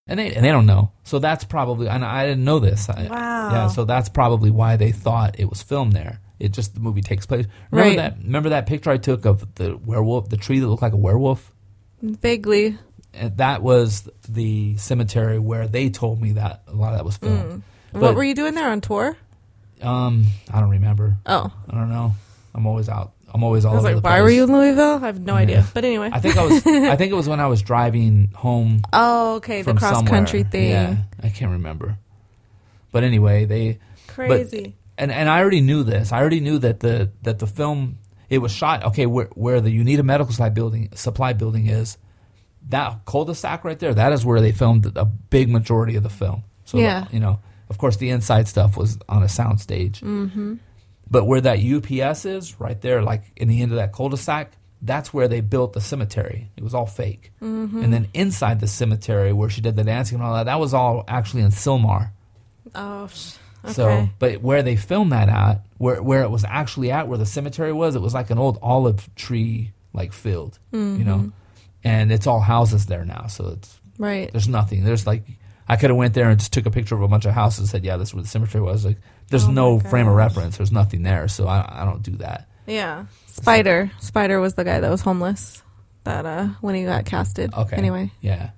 [0.06, 2.88] and they and they don't know, so that's probably and I didn't know this.
[2.88, 3.50] I, Wow.
[3.50, 6.20] Yeah, so that's probably why they thought it was filmed there.
[6.38, 7.46] It just the movie takes place.
[7.70, 7.96] Remember Right.
[7.96, 8.18] that?
[8.22, 11.52] Remember that picture I took of the werewolf, the tree that looked like a werewolf.
[12.02, 12.76] Vaguely.
[13.14, 17.16] And that was the cemetery where they told me that a lot of that was
[17.16, 17.62] filmed.
[17.92, 19.16] what But- were you doing there on tour?
[19.82, 21.16] Um, I don't remember.
[21.26, 22.14] Oh, I don't know.
[22.54, 23.12] I'm always out.
[23.32, 24.22] I'm always all I was over like, why place.
[24.22, 24.94] were you in Louisville?
[25.02, 25.38] I have no Yeah.
[25.40, 25.66] idea.
[25.74, 26.08] But anyway.
[26.12, 26.54] I think I was.
[26.66, 29.60] I think it was when I was driving home oh, okay.
[29.62, 30.10] The cross somewhere.
[30.14, 30.70] country thing.
[30.70, 31.98] Yeah, I can't remember.
[32.92, 34.76] But anyway, they Crazy.
[34.98, 36.12] And and I already knew this.
[36.12, 37.98] I already knew that the that the film
[38.30, 38.84] it was shot.
[38.84, 41.98] Okay, where where the Uneeda Medical Supply building supply building is,
[42.68, 43.94] that cul-de-sac right there.
[43.94, 46.42] That is where they filmed a big majority of the film.
[46.64, 47.06] So Yeah.
[47.12, 50.00] you know, of course, the inside stuff was on a sound stage.
[50.00, 50.54] Mm-hmm.
[51.08, 54.50] But where that UPS is, right there, like in the end of that cul-de-sac,
[54.82, 56.50] that's where they built the cemetery.
[56.56, 57.32] It was all fake.
[57.40, 57.82] Mm-hmm.
[57.82, 60.74] And then inside the cemetery, where she did the dancing and all that, that was
[60.74, 62.10] all actually in Sylmar.
[62.74, 63.08] oh.
[63.72, 67.26] So, but where they filmed that at, where where it was actually at, where the
[67.26, 71.04] cemetery was, it was like an old olive tree like field, you Mm-hmm.
[71.04, 71.32] know,
[71.84, 73.26] and it's all houses there now.
[73.28, 74.30] So it's right.
[74.32, 74.84] there's nothing.
[74.84, 75.24] There's like
[75.68, 77.58] I could have went there and just took a picture of a bunch of houses
[77.60, 78.84] and said, yeah, this is where the cemetery was.
[78.84, 78.98] Like
[79.30, 80.56] there's Oh no frame of reference.
[80.58, 81.26] There's nothing there.
[81.28, 82.48] So I I don't do that.
[82.66, 83.06] Yeah.
[83.26, 83.90] Spider.
[84.00, 85.62] Spider was the guy that was homeless.
[86.04, 87.52] That uh when he got casted.
[87.54, 87.76] Okay.
[87.76, 88.12] Anyway.
[88.20, 88.50] Yeah,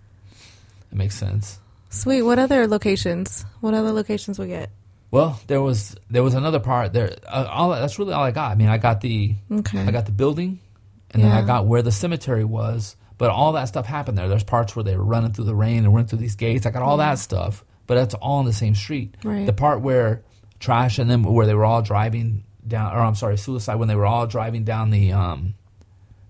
[0.92, 1.58] it makes sense.
[1.90, 2.20] Sweet.
[2.22, 3.46] What other locations?
[3.60, 4.68] What other locations we get?
[5.10, 7.16] Well, there was there was another part there.
[7.26, 8.52] Uh, all that's really all I got.
[8.52, 9.80] I mean, I got the Okay.
[9.80, 10.60] I got the building,
[11.10, 12.96] and then I got where the cemetery was.
[13.16, 14.28] But all that stuff happened there.
[14.28, 16.66] There's parts where they were running through the rain and went through these gates.
[16.66, 19.16] I got all that stuff, but that's all in the same street.
[19.24, 19.44] Right.
[19.44, 20.22] The part where
[20.60, 23.96] trash and then where they were all driving down, or I'm sorry, suicide when they
[23.96, 25.54] were all driving down the um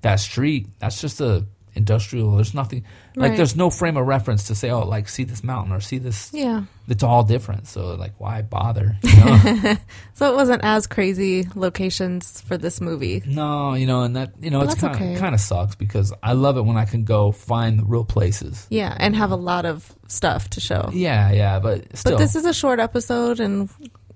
[0.03, 0.69] that street.
[0.79, 1.45] That's just a
[1.79, 2.37] industrial.
[2.37, 2.85] There's nothing
[3.17, 3.37] like Right.
[3.39, 6.31] there's no frame of reference to say, oh, like see this mountain or see this.
[6.35, 6.65] yeah.
[6.89, 7.67] It's all different.
[7.69, 8.97] So like, why bother?
[9.03, 9.77] You know?
[10.15, 13.23] So it wasn't as crazy locations for this movie.
[13.27, 15.17] No, you know, and that you know, But it's kind of okay.
[15.19, 18.67] kind of sucks because I love it when I can go find the real places.
[18.71, 20.91] Yeah, and have a lot of stuff to show.
[20.93, 23.69] Yeah, yeah, but still, But this is a short episode, and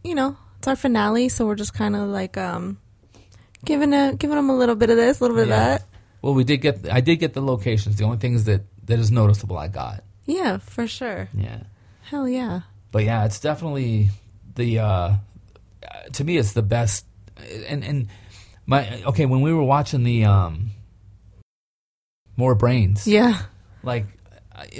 [0.02, 2.78] you know it's our finale, so we're just kind of like um
[3.64, 5.74] giving a giving them a little bit of this, a little bit Yeah.
[5.74, 5.88] of that.
[6.22, 7.96] Well, we did get I did get the locations.
[7.96, 10.04] The only things that that is noticeable, I got.
[10.24, 11.28] Yeah, for sure.
[11.36, 11.64] Yeah,
[12.02, 12.60] Hell yeah.
[12.92, 14.10] but yeah, it's definitely
[14.54, 15.14] the uh,
[16.12, 17.04] to me it's the best.
[17.68, 18.08] And and
[18.66, 20.70] my okay when we were watching the um
[22.36, 23.40] more brains, Yeah.
[23.82, 24.06] like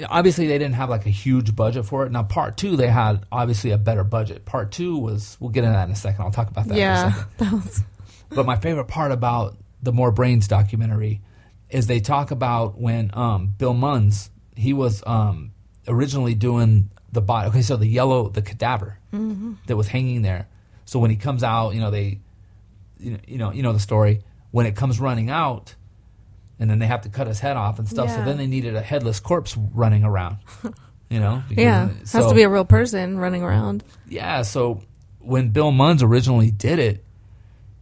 [0.07, 2.11] obviously they didn't have like a huge budget for it.
[2.11, 4.45] Now part two they had obviously a better budget.
[4.45, 6.23] Part two was we'll get into that in a second.
[6.23, 6.77] I'll talk about that.
[6.77, 7.11] Yeah.
[7.11, 7.27] second.
[7.37, 7.83] That was
[8.29, 11.21] But my favorite part about the More Brains documentary
[11.69, 15.51] is they talk about when um, Bill Munns he was um,
[15.87, 17.49] originally doing the body.
[17.49, 18.99] Okay, so the yellow the cadaver
[19.67, 20.47] that was hanging there.
[20.85, 22.19] So when he comes out, you know they,
[22.99, 24.21] you know, you know, you know the story.
[24.51, 25.73] When it comes running out,
[26.59, 28.09] and then they have to cut his head off and stuff.
[28.09, 30.37] So then they needed a headless corpse running around.
[31.09, 31.89] You know, because- yeah.
[31.89, 33.83] Has so- to be a real person running around.
[34.07, 34.81] yeah, so
[35.19, 37.03] when Bill Munns originally did it,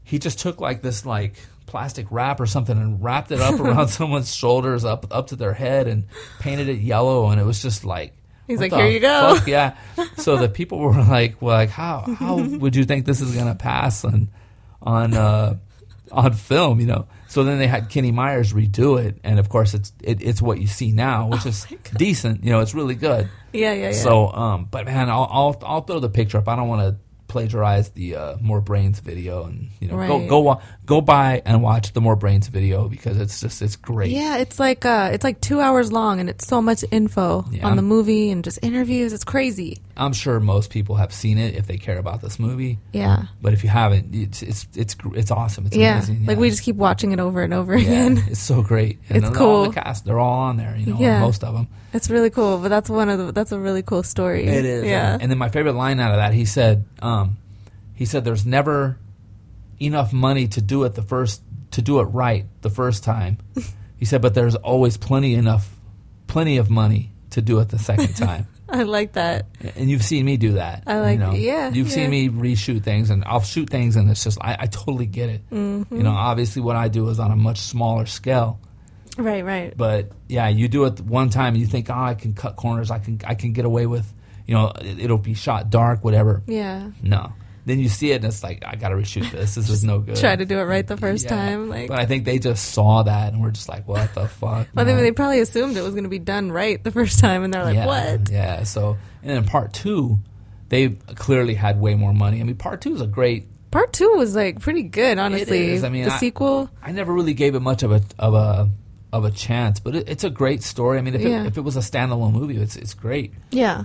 [0.04, 1.36] he just took like this like
[1.72, 5.54] plastic wrap or something and wrapped it up around someone's shoulders up up to their
[5.54, 6.06] head and
[6.40, 8.14] painted it yellow and it was just like
[8.48, 9.48] He's like, "Here you go." fuck?
[9.48, 9.78] Yeah.
[10.18, 13.56] So the people were like, well, like how how would you think this is gonna
[13.56, 14.30] pass on
[14.82, 15.58] on uh,
[16.12, 16.82] on film?
[16.82, 17.08] You know.
[17.28, 20.60] So then they had Kenny Myers redo it, and of course it's it, it's what
[20.60, 22.44] you see now, which is decent.
[22.44, 23.30] You know, it's really good.
[23.54, 23.92] Yeah, yeah, yeah.
[23.94, 26.50] So, um, but man, I'll, I'll I'll throw the picture up.
[26.50, 27.00] I don't want to
[27.32, 30.30] plagiarize the uh, More Brains video, and you know, go Right.
[30.30, 34.12] go wa- go by and watch the More Brains video because it's just it's great.
[34.12, 37.66] yeah, it's like uh it's like two hours long and it's so much info Yeah.
[37.68, 39.14] on the movie and just interviews.
[39.14, 39.78] It's crazy.
[39.98, 43.24] I'm sure most people have seen it if they care about this movie, Yeah.
[43.42, 45.66] but if you haven't, it's it's it's gr- it's awesome.
[45.68, 45.98] It's Yeah.
[45.98, 46.26] amazing.
[46.26, 48.24] Like we just keep watching it over and over yeah, again.
[48.28, 49.00] it's so great.
[49.10, 49.48] And It's then cool.
[49.48, 50.76] All the cast, they're all on there.
[50.78, 51.20] You know, Yeah.
[51.22, 51.68] most of them.
[51.94, 54.46] It's really cool, but that's one of the that's a really cool story.
[54.46, 54.86] It is.
[54.86, 55.18] Yeah.
[55.20, 57.21] And then my favorite line out of that, he said, um,
[58.02, 58.98] he said, "There's never
[59.80, 63.38] enough money to do it the first to do it right the first time."
[63.98, 65.70] he said, "But there's always plenty enough,
[66.26, 69.46] plenty of money to do it the second time." I like that.
[69.76, 70.84] and you've seen me do that.
[70.88, 71.34] I like- you know?
[71.34, 71.94] yeah, You've yeah.
[71.94, 75.30] seen me reshoot things, and I'll shoot things, and it's just I, I totally get
[75.30, 75.48] it.
[75.52, 75.96] Mm-hmm.
[75.96, 78.60] You know, obviously, what I do is on a much smaller scale.
[79.18, 79.74] Right, right.
[79.78, 82.90] But yeah, you do it one time and you think, oh, I can cut corners.
[82.90, 84.12] I can I can get away with,
[84.48, 86.42] you know, it, it'll be shot dark, whatever.
[86.48, 86.92] Yeah.
[87.04, 87.34] No.
[87.66, 89.54] Then you see it and it's like, I gotta reshoot this.
[89.56, 90.16] This is no good.
[90.16, 91.30] Try to do it right the first Yeah.
[91.36, 91.70] time.
[91.70, 94.68] Like, but I think they just saw that and we're just like, what the fuck?
[94.74, 97.44] well, they, they probably assumed it was going to be done right the first time,
[97.44, 98.64] and they're like, yeah, "What?" Yeah.
[98.64, 100.18] So, and then part two,
[100.70, 102.40] they clearly had way more money.
[102.42, 103.48] I mean, part two is a great.
[103.70, 105.70] Part two was like pretty good, honestly.
[105.72, 105.84] is.
[105.84, 106.70] I mean, the I- sequel.
[106.82, 108.70] I never really gave it much of a of a
[109.14, 110.98] of a chance, but it, it's a great story.
[110.98, 111.44] I mean, if, Yeah.
[111.44, 113.34] it, if it was a standalone movie, it's it's great.
[113.52, 113.84] Yeah.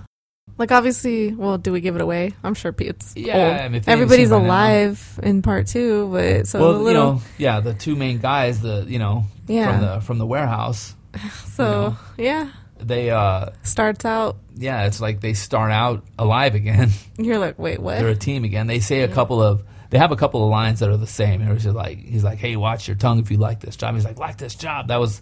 [0.57, 2.33] Like obviously, well, do we give it away?
[2.43, 3.53] I'm sure Pete's Yeah, old.
[3.57, 4.45] I mean, if they haven't everybody's by now.
[4.45, 8.17] alive in part two, but so well, a little, you know, yeah, the two main
[8.17, 9.71] guys, the you know, Yeah.
[9.71, 10.95] from the from the warehouse,
[11.45, 12.29] so you know.
[12.31, 14.37] yeah, they uh starts out.
[14.55, 16.89] yeah, it's like they start out alive again.
[17.19, 17.99] You're like, wait, what?
[17.99, 18.65] They're a team again.
[18.65, 21.41] They say a couple of they have a couple of lines that are the same.
[21.43, 23.93] It was just like he's like, "Hey, watch your tongue if you like this job."
[23.93, 25.21] He's like, "Like this job." That was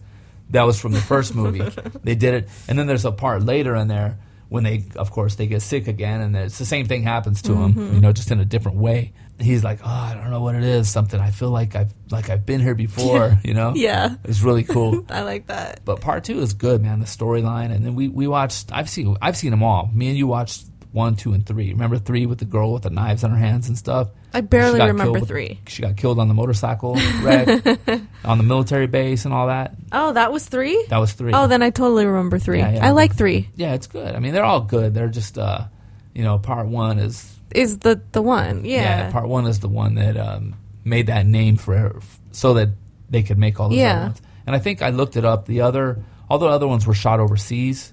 [0.51, 1.59] that was from the first movie.
[2.05, 4.17] they did it, and then there's a part later in there
[4.49, 7.51] when they, of course, they get sick again, and it's the same thing happens to
[7.51, 7.79] Mm-hmm.
[7.81, 9.13] him, you know, just in a different way.
[9.37, 10.87] He's like, "Oh, I don't know what it is.
[10.89, 13.73] Something I feel like I've like I've been here before." You know?
[13.75, 15.05] yeah, It's really cool.
[15.09, 15.81] I like that.
[15.83, 16.99] But part two is good, man.
[16.99, 18.71] The storyline, and then we we watched.
[18.71, 19.89] I've seen I've seen them all.
[19.93, 21.71] Me and you watched one, two, and three.
[21.73, 24.07] Remember three with the girl with the knives in her hands and stuff.
[24.33, 25.59] I barely remember three.
[25.67, 27.47] She got killed on the motorcycle wreck
[28.25, 29.75] on the military base and all that.
[29.91, 30.83] Oh, that was three.
[30.89, 31.33] That was three.
[31.33, 32.59] Oh, then I totally remember three.
[32.59, 32.85] Yeah, yeah.
[32.87, 33.49] I like three.
[33.55, 34.15] yeah, it's good.
[34.15, 34.93] I mean, they're all good.
[34.93, 35.65] They're just, uh,
[36.13, 38.63] you know, part one is Is the the one?
[38.65, 39.11] Yeah.
[39.11, 40.55] part one is the one that um,
[40.85, 41.99] made that name for
[42.31, 42.69] so that
[43.09, 43.91] they could make all those Yeah.
[43.97, 44.21] other ones.
[44.47, 45.45] And I think I looked it up.
[45.45, 47.91] The other, all the other ones were shot overseas.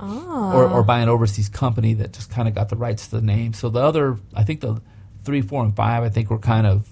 [0.00, 0.52] Oh.
[0.54, 3.22] or, or by an overseas company that just kind of got the rights to the
[3.22, 3.52] name.
[3.52, 4.80] So the other, I think the
[5.24, 6.88] three, four, and five, I think were kind of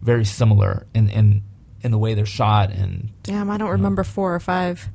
[0.00, 1.42] very similar in in,
[1.82, 2.70] in the way they're shot.
[2.70, 4.88] And Damn, I don't remember four or five.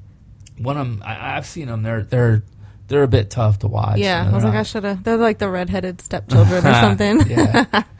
[0.57, 1.83] one of them, I, I've seen them.
[1.83, 2.43] They're they're
[2.87, 3.97] they're a bit tough to watch.
[3.97, 5.03] Yeah, you know, I was like, I should have.
[5.03, 7.21] They're like the redheaded stepchildren or something.
[7.27, 7.83] yeah.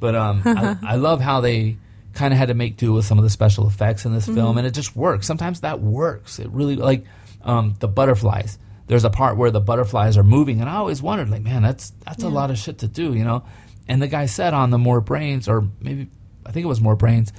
[0.00, 1.76] But um, I, I love how they
[2.12, 4.34] kind of had to make do with some of the special effects in this Mm-hmm.
[4.34, 5.28] film, and it just works.
[5.28, 6.40] Sometimes that works.
[6.40, 7.04] It really like
[7.44, 8.58] um, the butterflies.
[8.88, 11.90] There's a part where the butterflies are moving, and I always wondered, like, man, that's
[12.04, 13.44] that's a lot of shit to do, you know.
[13.88, 16.08] And the guy said on the More Brains, or maybe
[16.44, 17.32] I think it was More Brains.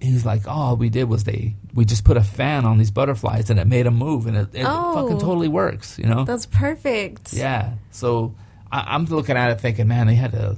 [0.00, 2.90] He's like, oh, all we did was they we just put a fan on these
[2.90, 4.94] butterflies and it made them move, and it, it Oh.
[4.94, 6.24] fucking totally works, you know.
[6.24, 7.32] That's perfect.
[7.32, 7.74] Yeah.
[7.92, 8.34] So
[8.70, 10.56] I, I'm looking at it thinking, man, they had to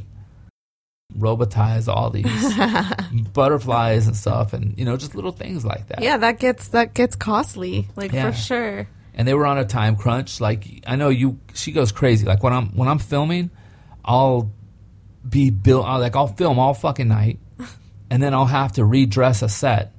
[1.16, 2.26] robotize all these
[3.32, 6.02] butterflies and stuff, and you know, just little things like that.
[6.02, 8.30] Yeah, that gets that gets costly, like Yeah.
[8.30, 8.88] for sure.
[9.14, 10.40] And they were on a time crunch.
[10.40, 12.26] Like I know you, she goes crazy.
[12.26, 13.50] Like when I'm when I'm filming,
[14.04, 14.52] I'll
[15.28, 15.86] be built.
[15.86, 17.38] Like I'll film all fucking night,
[18.10, 19.92] and then I'll have to redress a set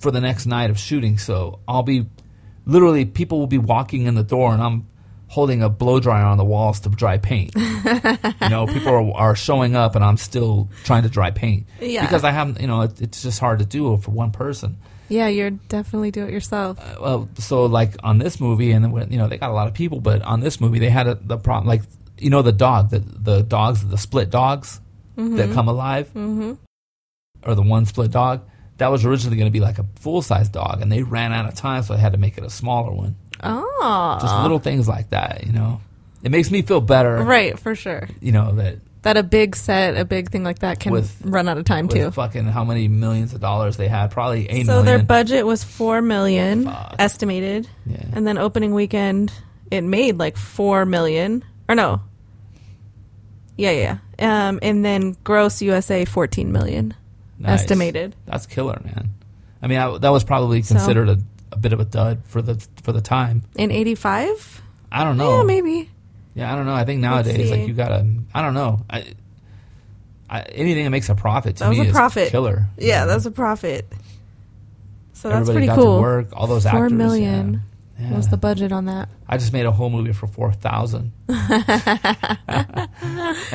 [0.00, 1.18] for the next night of shooting.
[1.18, 2.06] So I'll be
[2.64, 4.86] literally people will be walking in the door, and I'm
[5.30, 7.52] holding a blow dryer on the walls to dry paint.
[7.54, 12.02] you know, people are, are showing up, and I'm still trying to dry paint Yeah.
[12.02, 12.60] because I haven't.
[12.60, 14.76] You know, it, it's just hard to do for one person.
[15.08, 16.78] Yeah, you're definitely do it yourself.
[17.00, 20.00] well, so like on this movie, and you know they got a lot of people,
[20.00, 21.82] but on this movie they had a, the problem, like
[22.18, 24.80] you know the dog, the the dogs, the split dogs
[25.16, 26.54] that come alive, mm-hmm.
[27.44, 28.42] or the one split dog.
[28.78, 31.46] That was originally going to be like a full size dog, and they ran out
[31.46, 33.16] of time, so I had to make it a smaller one.
[33.42, 35.80] Oh, Just little things like that, you know.
[36.22, 38.08] It makes me feel better, right for sure.
[38.20, 41.48] you know that That a big set, a big thing like that can With- run
[41.48, 42.10] out of time with too.
[42.10, 44.84] fucking how many millions of dollars they had, probably eight So million.
[44.86, 46.96] their budget was four million Fuck.
[46.98, 48.02] estimated, Yeah.
[48.12, 49.32] and then opening weekend
[49.70, 52.02] it made like four million or no.
[53.56, 53.70] Yeah,
[54.18, 54.48] yeah.
[54.48, 56.94] Um, and then gross USA fourteen million
[57.38, 57.60] Nice.
[57.60, 58.14] estimated.
[58.26, 59.10] That's killer, man.
[59.62, 61.18] I mean, I, that was probably So- considered a,
[61.52, 63.42] a bit of a dud for the for the time.
[63.56, 64.62] In eighty five?
[64.92, 65.38] I don't know.
[65.38, 65.90] Yeah, maybe.
[66.34, 66.74] Yeah, I don't know.
[66.74, 68.84] I think nowadays, like you gotta, I don't know.
[68.88, 69.14] I,
[70.28, 72.30] I, anything that makes a profit to That was me a is profit.
[72.30, 72.66] killer.
[72.78, 73.86] Yeah, that's a profit.
[75.12, 75.96] So that's Everybody pretty got cool.
[75.96, 76.28] to work.
[76.32, 76.92] All those Four actors.
[76.96, 77.62] million
[77.98, 78.10] Yeah.
[78.10, 78.16] Yeah.
[78.16, 79.08] was the budget on that.
[79.28, 81.60] I just made a whole movie for four thousand, and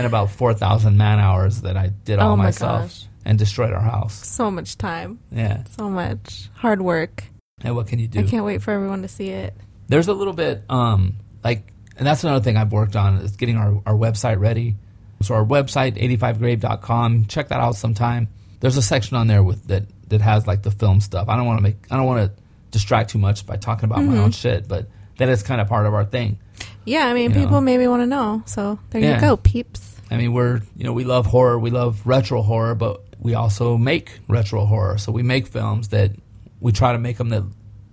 [0.06, 3.06] about four thousand man hours that I did all Oh my myself gosh.
[3.26, 4.14] and destroyed our house.
[4.26, 5.64] So much time, Yeah.
[5.78, 7.24] so much hard work.
[7.64, 8.20] And what can you do?
[8.20, 9.54] I can't wait for everyone to see it.
[9.88, 13.56] there's a little bit um like and that's another thing I've worked on is getting
[13.58, 14.76] our, our website ready.
[15.22, 18.28] So our website 85grave.com, check that out sometime.
[18.60, 21.30] There's a section on there with that that has like the film stuff.
[21.30, 22.42] I don't want to make I don't want to
[22.72, 24.16] distract too much by talking about Mm-hmm.
[24.18, 24.88] my own shit, but
[25.18, 26.38] that is kind of part of our thing.
[26.84, 27.62] Yeah, I mean, You people know.
[27.62, 28.44] maybe want to know.
[28.46, 29.16] So there Yeah.
[29.16, 29.96] you go, peeps.
[30.12, 33.78] I mean, we're you know we love horror, we love retro horror, but we also
[33.78, 34.98] make retro horror.
[34.98, 36.12] So we make films that
[36.60, 37.44] we try to make them that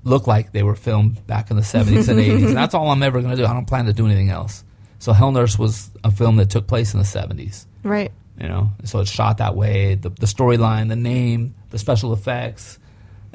[0.04, 2.46] look like they were filmed back in the 70s and 80s.
[2.48, 3.46] And that's all I'm ever going to do.
[3.46, 4.64] I don't plan to do anything else.
[4.98, 7.66] So Hell Nurse was a film that took place in the 70s.
[7.82, 8.12] Right.
[8.40, 9.94] You know, so it's shot that way.
[9.94, 12.78] The, the storyline, the name, the special effects,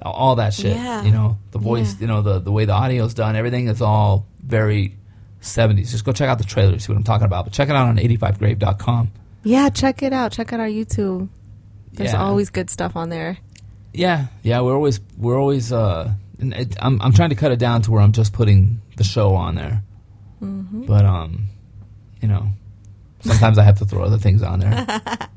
[0.01, 0.75] all that shit.
[0.75, 1.03] Yeah.
[1.03, 2.01] You know, the voice, Yeah.
[2.01, 4.97] you know, the, the way the audio's done, everything is all very
[5.41, 5.91] 70s.
[5.91, 7.45] Just go check out the trailer, see what I'm talking about.
[7.45, 9.11] But check it out on 85grave.com.
[9.43, 10.31] Yeah, check it out.
[10.31, 11.29] Check out our YouTube.
[11.93, 12.21] There's Yeah.
[12.23, 13.37] always good stuff on there.
[13.93, 15.71] Yeah, yeah, we're always we're always.
[15.71, 19.03] Uh, it, I'm I'm trying to cut it down to where I'm just putting the
[19.03, 19.83] show on there.
[20.41, 20.85] Mm-hmm.
[20.85, 21.47] But um,
[22.21, 22.49] you know,
[23.21, 24.85] sometimes I have to throw other things on there.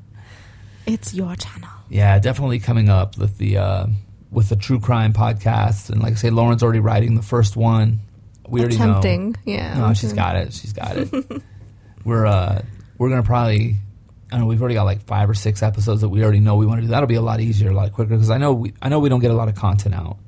[0.87, 1.69] It's your channel.
[1.89, 3.87] Yeah, definitely coming up with the uh,
[4.31, 8.01] with the true crime podcast, and like I say, Lauren's already writing the first one.
[8.49, 9.33] We already Attempting.
[9.33, 9.39] know.
[9.45, 9.79] Yeah.
[9.79, 10.53] No, she's got it.
[10.53, 11.13] She's got it.
[12.05, 12.63] we're uh,
[12.99, 13.77] we're gonna probably.
[14.33, 16.67] I know we've already got like five or six episodes that we already know we
[16.67, 16.89] want to do.
[16.91, 19.09] That'll be a lot easier, a lot quicker because I know we I know we
[19.09, 20.19] don't get a lot of content out.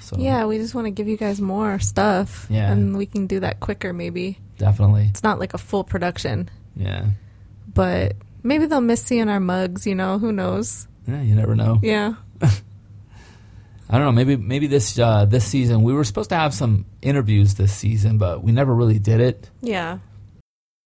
[0.00, 2.46] So Yeah, we just want to give you guys more stuff.
[2.50, 2.70] Yeah.
[2.70, 4.38] And we can do that quicker, maybe.
[4.58, 5.06] definitely.
[5.10, 7.06] It's not like a full production, Yeah.
[7.72, 10.18] but maybe they'll miss seeing our mugs, you know?
[10.18, 10.86] Who knows?
[11.08, 11.80] Yeah, you never know.
[11.82, 12.14] Yeah.
[13.90, 14.12] I don't know.
[14.12, 18.16] Maybe maybe this uh, this season we were supposed to have some interviews this season,
[18.18, 19.50] but we never really did it.
[19.60, 19.98] Yeah.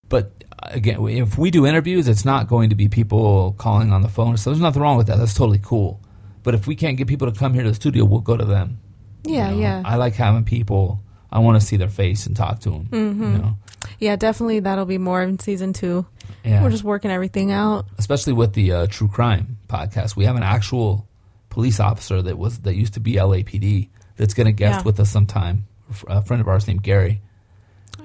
[0.09, 4.09] But again, if we do interviews, it's not going to be people calling on the
[4.09, 4.37] phone.
[4.37, 5.19] So there's nothing wrong with that.
[5.19, 6.01] That's totally cool.
[6.43, 8.45] But if we can't get people to come here to the studio, we'll go to
[8.45, 8.81] them.
[9.25, 9.61] Yeah, you know?
[9.63, 9.83] yeah.
[9.85, 11.01] I like having people.
[11.31, 12.87] I want to see their face and talk to them.
[12.91, 13.23] Mm-hmm.
[13.33, 13.57] You know?
[13.99, 16.07] Yeah, definitely that'll be more in season two.
[16.45, 16.63] Yeah.
[16.63, 17.87] We're just working everything out.
[17.99, 20.17] especially with the uh, true crime podcast.
[20.17, 21.07] We have an actual
[21.51, 24.83] police officer that was that used to be LAPD that's going to guest Yeah.
[24.85, 25.67] with us sometime.
[26.07, 27.21] A friend of ours named Gary.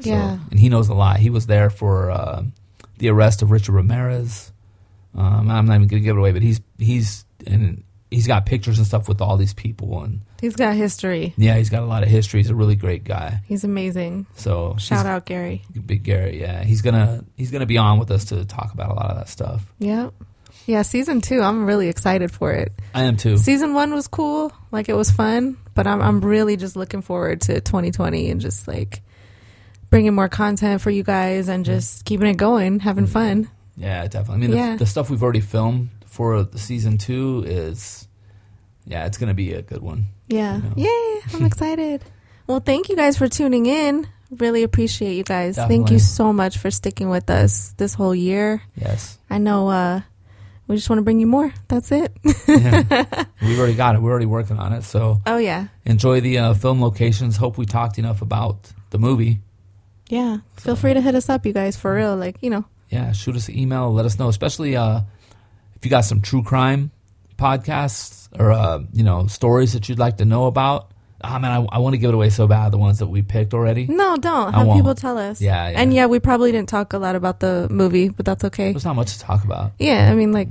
[0.04, 0.38] So- Yeah.
[0.52, 1.18] and he knows a lot.
[1.20, 2.44] He was there for uh,
[2.98, 4.52] the arrest of Richard Ramirez.
[5.16, 8.46] Um, I'm not even going to give it away, but he's he's and he's got
[8.46, 11.34] pictures and stuff with all these people, and He's got history.
[11.38, 12.40] yeah, he's got a lot of history.
[12.42, 13.40] He's a really great guy.
[13.46, 14.26] He's amazing.
[14.36, 15.62] So Shout out Gary.
[15.86, 16.42] Big Gary.
[16.42, 19.18] Yeah, he's gonna he's gonna be on with us to talk about a lot of
[19.18, 19.66] that stuff.
[19.80, 20.10] Yeah.
[20.66, 22.72] Yeah, season two, I'm really excited for it.
[22.96, 23.38] I am too.
[23.38, 27.42] Season one was cool, like it was fun, but I'm I'm really just looking forward
[27.42, 29.02] to 2020 and just like
[29.94, 33.48] bringing more content for you guys and just keeping it going, having fun.
[33.78, 34.34] Yeah, definitely.
[34.46, 34.72] I mean, Yeah.
[34.74, 38.08] the, the stuff we've already filmed for season two is,
[38.88, 40.08] yeah, it's gonna be a good one.
[40.28, 40.58] Yeah.
[40.58, 40.74] know.
[40.76, 41.20] Yay!
[41.36, 42.04] I'm excited.
[42.48, 44.08] Well, thank you guys for tuning in.
[44.32, 45.58] Really appreciate you guys.
[45.58, 48.64] Thank you so much for sticking with us this whole year.
[48.76, 50.02] Yes, I know uh
[50.66, 51.54] we just want to bring you more.
[51.68, 52.18] That's it.
[52.48, 53.26] yeah.
[53.44, 54.02] we've already got it.
[54.02, 54.84] We're already working on it.
[54.84, 55.68] So oh yeah.
[55.86, 57.38] enjoy the uh, film locations.
[57.38, 59.42] Hope we talked enough about the movie.
[60.14, 60.38] Yeah.
[60.58, 62.16] Feel free to hit us up, you guys, for real.
[62.16, 62.66] Like, you know.
[62.90, 63.92] Yeah, shoot us an email.
[63.92, 65.02] Let us know, especially uh,
[65.76, 66.92] if you got some true crime
[67.38, 70.92] podcasts or uh, you know stories that you'd like to know about.
[71.26, 72.72] Ah man, I, I want to give it away so bad.
[72.72, 73.88] The ones that we picked already.
[73.88, 74.54] No, don't.
[74.54, 74.78] I Have won't.
[74.80, 75.42] people tell us.
[75.42, 75.80] Yeah, yeah.
[75.80, 78.72] And yeah, we probably didn't talk a lot about the movie, but that's okay.
[78.74, 79.72] There's not much to talk about.
[79.80, 80.50] Yeah, I mean, like,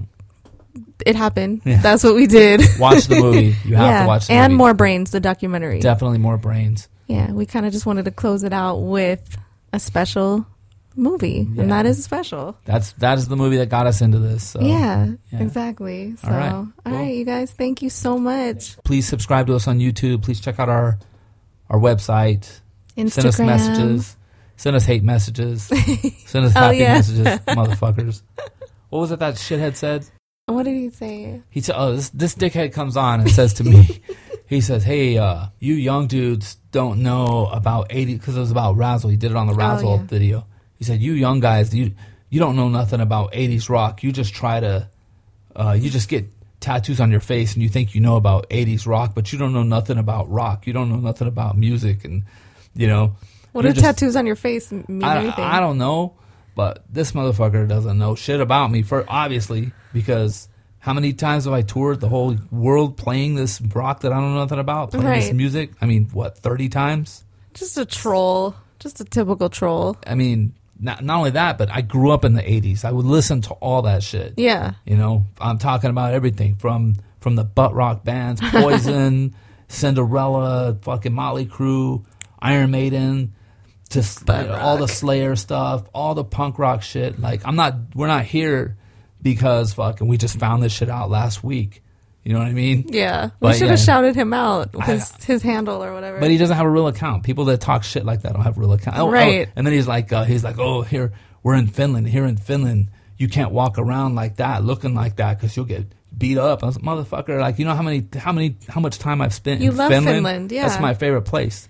[1.06, 1.60] it happened.
[1.64, 1.80] Yeah.
[1.82, 2.62] That's what we did.
[2.80, 3.54] Watch the movie.
[3.64, 4.58] You have yeah, to watch the and movie.
[4.58, 5.78] more brains, the documentary.
[5.80, 6.88] Definitely more brains.
[7.06, 9.36] yeah, we kind of just wanted to close it out with
[9.72, 10.46] a special
[10.94, 11.62] movie, Yeah.
[11.62, 12.56] and that is special.
[12.66, 14.44] That's that is the movie that got us into this.
[14.48, 15.40] So yeah, yeah.
[15.40, 16.16] exactly.
[16.16, 16.40] So, All all
[16.84, 16.92] right.
[16.92, 18.76] right, you guys, thank you so much.
[18.84, 20.22] please subscribe to us on YouTube.
[20.22, 20.98] Please check out our
[21.70, 22.60] our website.
[22.96, 23.10] Instagram.
[23.12, 24.16] Send us messages.
[24.56, 25.62] Send us hate messages.
[26.26, 26.94] Send us Oh, happy yeah.
[26.94, 28.22] messages, motherfuckers.
[28.90, 30.04] What was it that shithead said?
[30.46, 31.40] What did he say?
[31.48, 34.02] He said, "Oh, this this dickhead comes on and says to me,
[34.54, 38.76] he says, hey, uh, you young dudes don't know about eighty because it was about
[38.76, 39.10] Razzle.
[39.10, 40.02] He did it on the Razzle Oh, yeah.
[40.02, 40.46] video.
[40.78, 41.92] He said, you young guys, you
[42.30, 44.02] you don't know nothing about '80s rock.
[44.02, 44.88] You just try to,
[45.56, 46.26] uh, you just get."
[46.60, 49.52] Tattoos on your face, and you think you know about '80s rock, but you don't
[49.52, 50.64] know nothing about rock.
[50.64, 52.22] You don't know nothing about music, and
[52.76, 53.16] you know
[53.50, 55.02] What do tattoos on your face mean?
[55.02, 55.42] I, anything?
[55.42, 56.14] I don't know,
[56.54, 58.82] but this motherfucker doesn't know shit about me.
[58.84, 60.46] For obviously, because
[60.82, 64.34] how many times have I toured the whole world playing this rock that I don't
[64.34, 65.70] know nothing about, playing this music?
[65.80, 67.24] I mean, what thirty times?
[67.54, 68.56] Just a troll.
[68.80, 69.96] Just a typical troll.
[70.04, 72.84] I mean, not not only that, but I grew up in the '80s.
[72.84, 74.34] I would listen to all that shit.
[74.38, 74.72] Yeah.
[74.84, 79.36] You know, I'm talking about everything from from the butt rock bands, Poison,
[79.68, 82.04] Cinderella, fucking Motley Crue,
[82.40, 83.34] Iron Maiden,
[83.88, 84.88] just Butt all the.
[84.88, 87.20] Slayer stuff, all the punk rock shit.
[87.20, 88.76] Like, I'm not, we're not here
[89.22, 91.82] because fucking we just found this shit out last week.
[92.24, 92.84] You know what I mean?
[92.88, 93.30] Yeah.
[93.40, 93.84] We should have yeah.
[93.84, 94.70] shouted him out.
[94.78, 96.20] I- His, his handle or whatever.
[96.20, 97.24] But he doesn't have a real account.
[97.24, 98.96] People that talk shit like that don't have real account.
[98.98, 99.48] Oh, oh, Right.
[99.56, 101.12] and then he's like, uh, he's like, oh, here
[101.42, 102.06] we're in Finland.
[102.06, 105.86] Here in Finland, you can't walk around like that, looking like that, because you'll get
[106.16, 106.62] beat up.
[106.62, 109.34] I was like, motherfucker, like you know how many how many how much time I've
[109.34, 110.16] spent You in love Finland?
[110.18, 110.68] Finland, yeah.
[110.68, 111.68] That's my favorite place.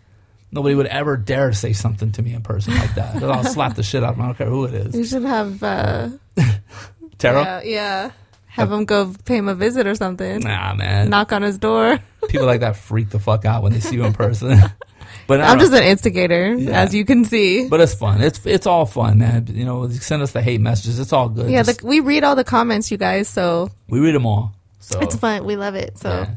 [0.51, 3.23] Nobody would ever dare to say something to me in person like that.
[3.23, 4.25] I'll slap the shit out of them.
[4.25, 4.95] I don't care who it is.
[4.95, 6.09] You should have, uh,
[7.23, 8.11] Yeah, yeah.
[8.49, 10.41] Have him go pay him a visit or something.
[10.41, 11.09] Nah, man.
[11.09, 11.99] Knock on his door.
[12.29, 14.59] People like that freak the fuck out when they see you in person.
[15.27, 16.83] but I'm just an instigator, Yeah.
[16.83, 17.67] as you can see.
[17.69, 18.21] but it's fun.
[18.21, 19.47] It's it's all fun, man.
[19.49, 20.99] You know, send us the hate messages.
[20.99, 21.49] It's all good.
[21.51, 24.53] yeah, Just- the, we read all the comments, you guys, so we read them all.
[24.81, 25.45] So it's fun.
[25.47, 25.97] We love it.
[25.97, 26.35] So yeah.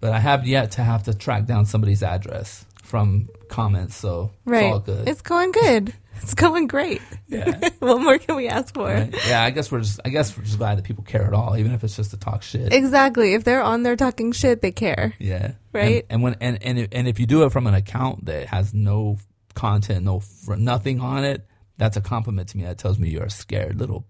[0.00, 4.64] But I have yet to have to track down somebody's address from comments, so right,
[4.64, 5.08] it's all good.
[5.08, 5.92] It's going good.
[6.22, 7.00] It's going great.
[7.28, 7.68] yeah.
[7.78, 8.84] what more can we ask for?
[8.86, 9.14] Right?
[9.26, 11.56] Yeah, I guess we're just I guess we're just glad that people care at all,
[11.56, 12.72] even if it's just to talk shit.
[12.72, 13.34] Exactly.
[13.34, 15.14] If they're on there talking shit, they care.
[15.18, 15.52] yeah.
[15.72, 16.04] Right?
[16.04, 18.46] And, and when and and if, and if you do it from an account that
[18.48, 19.18] has no
[19.54, 21.46] content, no fr- nothing on it,
[21.76, 22.64] that's a compliment to me.
[22.64, 24.06] That tells me you're a scared little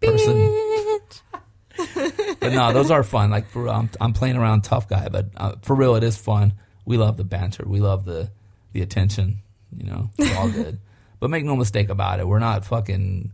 [0.00, 0.62] person.
[2.40, 3.30] But no, those are fun.
[3.30, 6.54] Like for um, I'm playing around tough guy, but uh, for real, it is fun.
[6.86, 7.64] We love the banter.
[7.66, 8.30] We love the
[8.72, 9.38] the attention.
[9.76, 10.78] You know, it's all good.
[11.20, 12.28] but make no mistake about it.
[12.28, 13.32] We're not fucking.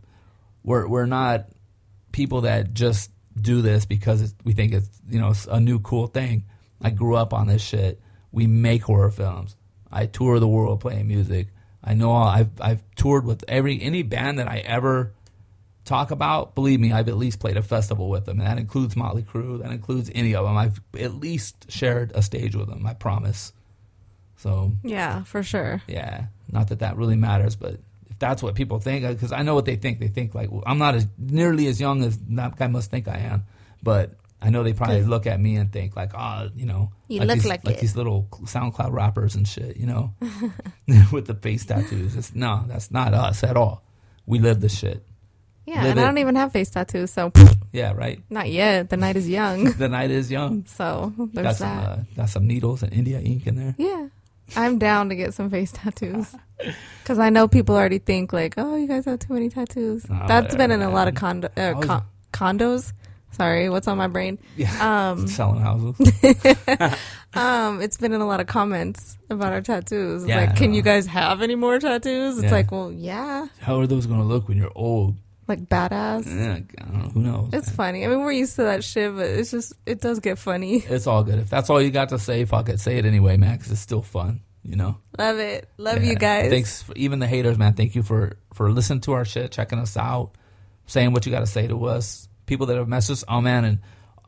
[0.63, 1.47] We're we're not
[2.11, 5.79] people that just do this because it's, we think it's you know it's a new
[5.79, 6.45] cool thing.
[6.81, 8.01] I grew up on this shit.
[8.31, 9.55] We make horror films.
[9.91, 11.47] I tour the world playing music.
[11.83, 15.13] I know all, I've I've toured with every any band that I ever
[15.85, 18.95] talk about, believe me, I've at least played a festival with them, and that includes
[18.95, 19.61] Motley Crue.
[19.61, 20.55] That includes any of them.
[20.55, 22.85] I've at least shared a stage with them.
[22.87, 23.51] I promise.
[24.37, 25.81] So Yeah, for sure.
[25.87, 27.73] yeah, not that that really matters, but
[28.09, 29.99] if that's what people think, because I know what they think.
[29.99, 33.07] They think like well, I'm not as nearly as young as that guy must think
[33.07, 33.43] I am,
[33.81, 37.21] but I know they probably look at me and think like, ah, you know, You
[37.21, 37.79] look these, like it.
[37.79, 40.13] these little SoundCloud rappers and shit, you know,
[41.11, 42.15] with the face tattoos.
[42.15, 43.83] It's, no, that's not us at all.
[44.25, 45.05] We live the shit.
[45.65, 47.31] Yeah, Live and I don't even have face tattoos, so
[47.71, 48.21] Yeah, right.
[48.29, 48.89] not yet.
[48.89, 49.63] The night is young.
[49.63, 50.65] the night is young.
[50.65, 51.89] So Got there's some, that.
[51.89, 53.75] uh, got some needles and India ink in there.
[53.77, 54.07] Yeah.
[54.55, 56.35] I'm down to get some face tattoos.
[57.01, 60.05] Because I know people already think, like, oh, you guys have too many tattoos.
[60.09, 62.93] Oh, That's been in a lot of condo- uh, was- con- condos.
[63.31, 64.37] Sorry, what's on my brain?
[64.55, 64.69] Yeah,
[65.11, 65.97] Um, selling houses.
[67.33, 70.23] um, it's been in a lot of comments about our tattoos.
[70.23, 72.37] It's Yeah, like, can you guys have any more tattoos?
[72.37, 72.51] It's Yeah.
[72.51, 75.15] like, well, yeah, How are those going to look when you're old?
[75.47, 76.25] Like badass.
[76.25, 77.09] Yeah, I don't know.
[77.09, 77.49] Who knows?
[77.53, 78.05] It's funny.
[78.05, 80.79] I mean, we're used to that shit, but it's just, it does get funny.
[80.89, 81.39] It's all good.
[81.39, 82.79] If that's all you got to say, fuck it.
[82.79, 84.41] Say it anyway, man, because it's still fun.
[84.63, 84.97] You know.
[85.17, 85.67] Love it.
[85.77, 86.09] Love Yeah.
[86.11, 86.49] you guys.
[86.49, 87.73] Thanks, for, even the haters, man.
[87.73, 90.31] Thank you for for listening to our shit, checking us out,
[90.85, 92.29] saying what you got to say to us.
[92.45, 93.23] People that have messaged us.
[93.27, 93.79] Oh man, and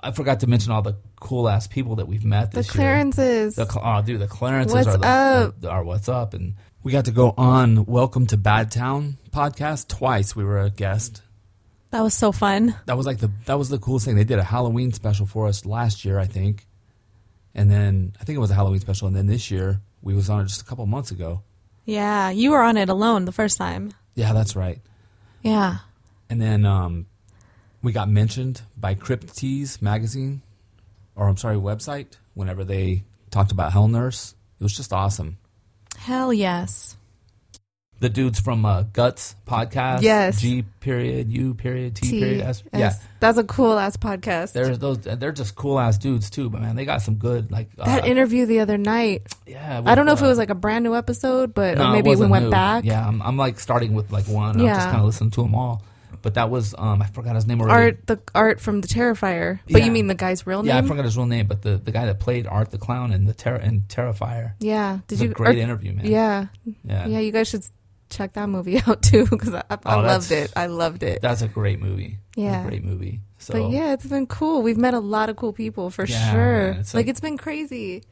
[0.03, 2.74] I forgot to mention all the cool ass people that we've met The this year.
[2.84, 3.55] Clarences.
[3.55, 5.61] The, oh, dude, the Clarences What's are the, up?
[5.61, 9.88] the- are what's up, and we got to go on Welcome to Bad Town podcast
[9.89, 10.36] twice.
[10.36, 11.21] We were a guest.
[11.91, 12.75] that was so fun.
[12.86, 14.15] That was like the that was the coolest thing.
[14.15, 16.65] They did a Halloween special for us last year, I think,
[17.53, 20.29] and then I think it was a Halloween special, and then this year we was
[20.29, 21.41] on it just a couple months ago.
[21.86, 23.91] Yeah, you were on it alone the first time.
[24.15, 24.81] Yeah, that's right.
[25.41, 25.77] Yeah.
[26.29, 27.05] And then um,
[27.83, 30.41] we got mentioned by Cryptese magazine,
[31.15, 32.17] or I'm sorry, website.
[32.33, 35.38] Whenever they talked about Hell Nurse, it was just awesome.
[35.97, 36.97] Hell yes.
[38.06, 40.03] The dudes from uh, Guts podcast.
[40.03, 40.39] Yes.
[40.39, 42.62] G period U period T, period S.
[42.72, 43.03] Yeah, yes.
[43.20, 44.53] That's a cool ass podcast.
[44.53, 44.99] there's those.
[44.99, 46.51] They're just cool ass dudes too.
[46.51, 47.70] But man, they got some good like.
[47.80, 49.34] Uh, that interview the other night.
[49.47, 51.80] yeah, I don't know with, if it uh, was like a brand new episode, but
[51.80, 52.51] no, maybe we went new.
[52.51, 52.86] back.
[52.86, 54.58] Yeah, I'm, I'm like starting with like one.
[54.60, 54.76] I'm Yeah.
[54.76, 55.82] just kind of listening to them all.
[56.22, 57.74] But that was um I forgot his name already.
[57.97, 59.60] Art the art from the Terrifier.
[59.70, 59.86] But Yeah.
[59.86, 60.70] you mean the guy's real name?
[60.70, 63.12] Yeah, I forgot his real name, but the, the guy that played Art the Clown
[63.12, 64.53] in the Terror in Terrifier.
[64.60, 64.99] Yeah.
[65.08, 66.06] Did you a great interview, man.
[66.08, 66.47] Yeah.
[66.84, 67.64] yeah, Yeah, you guys should
[68.10, 70.51] check that movie out too because I, I, Oh, loved it.
[70.56, 71.22] I loved it.
[71.22, 72.20] That's a great movie.
[72.36, 72.64] Yeah.
[72.66, 73.22] a great movie.
[73.38, 74.62] So but yeah, it's been cool.
[74.62, 76.72] We've met a lot of cool people for Yeah, sure.
[76.72, 78.03] man, it's like, like- it's been crazy.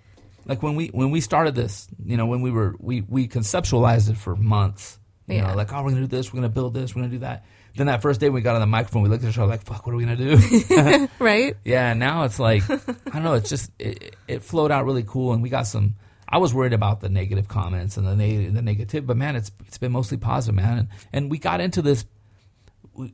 [0.46, 4.10] like when we when we started this, you know, when we were we we conceptualized
[4.10, 5.00] it for months.
[5.28, 5.48] You Yeah.
[5.52, 7.46] know, like oh, we're gonna do this, we're gonna build this, we're gonna do that.
[7.76, 9.64] Then that first day we got on the microphone, we looked at each other like,
[9.64, 11.56] "Fuck, what are we gonna do?" Right?
[11.66, 11.94] yeah.
[11.94, 12.78] Now it's like I
[13.14, 13.34] don't know.
[13.34, 15.96] It's just it, it flowed out really cool, and we got some.
[16.34, 19.52] I was worried about the negative comments and the neg- the negative, but man, it's
[19.68, 20.80] it's been mostly positive, man.
[20.80, 22.06] And, and we got into this.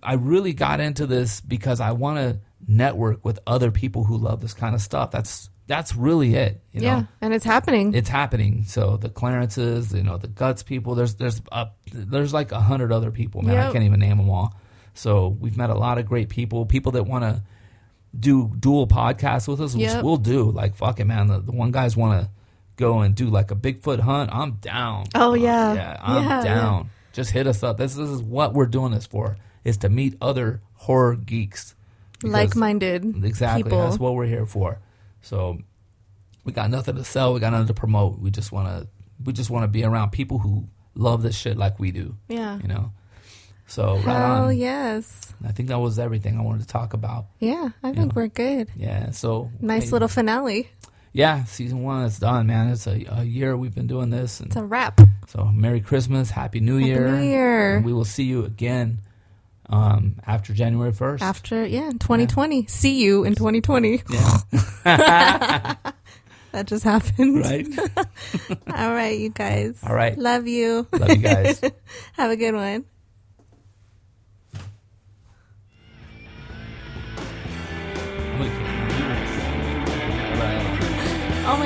[0.01, 4.39] I really got into this because I want to network with other people who love
[4.39, 5.11] this kind of stuff.
[5.11, 6.63] That's that's really it.
[6.71, 6.99] You yeah.
[7.01, 7.07] know?
[7.19, 7.93] And it's happening.
[7.93, 8.63] it's happening.
[8.63, 10.95] So the Clarences, you know, the Guts people.
[10.95, 13.57] There's there's uh, there's like a hundred other people, man.
[13.57, 14.55] I can't even name them all.
[14.93, 16.65] So we've met a lot of great people.
[16.65, 17.43] People that want to
[18.17, 20.05] do dual podcasts with us, which Yep.
[20.05, 20.49] we'll do.
[20.51, 21.27] Like fuck it, man.
[21.27, 22.29] The, the one guys want to
[22.79, 24.31] go and do like a Bigfoot hunt.
[24.33, 25.05] I'm down.
[25.13, 25.73] Oh, yeah.
[25.73, 26.89] yeah, I'm Yeah, down.
[27.13, 27.77] Just hit us up.
[27.77, 29.37] This, this is what we're doing this for.
[29.65, 31.75] Is to meet other horror geeks
[32.23, 33.63] Like-minded Exactly.
[33.63, 33.81] people.
[33.83, 34.79] That's what we're here for.
[35.21, 35.59] So
[36.45, 37.33] we got nothing to sell.
[37.33, 38.19] We got nothing to promote.
[38.19, 38.87] We just want to.
[39.23, 42.15] We just want to be around people who love this shit like we do.
[42.29, 42.57] Yeah.
[42.61, 42.93] You know.
[43.67, 44.57] So right Hell on.
[44.57, 45.33] yes.
[45.45, 47.25] I think that was everything I wanted to talk about.
[47.39, 48.15] Yeah, I think Yeah.
[48.15, 48.69] we're good.
[48.75, 49.11] Yeah.
[49.11, 50.69] So Nice hey, little finale.
[51.11, 52.69] Yeah, season one is done, man.
[52.69, 55.01] It's a, a year we've been doing this, and It's a wrap.
[55.27, 57.75] so Merry Christmas, Happy New Happy Year, New Year.
[57.77, 58.99] and we will see you again
[59.69, 61.23] um, after January first.
[61.23, 62.67] After, yeah, 2020.
[62.67, 64.03] See you in 2020.
[64.85, 65.75] yeah,
[66.51, 67.39] That just happened.
[67.41, 67.67] right.
[68.75, 69.79] All right, you guys.
[69.83, 70.17] All right.
[70.17, 70.87] Love you.
[70.93, 71.61] Love you guys.
[72.13, 72.85] Have a good one.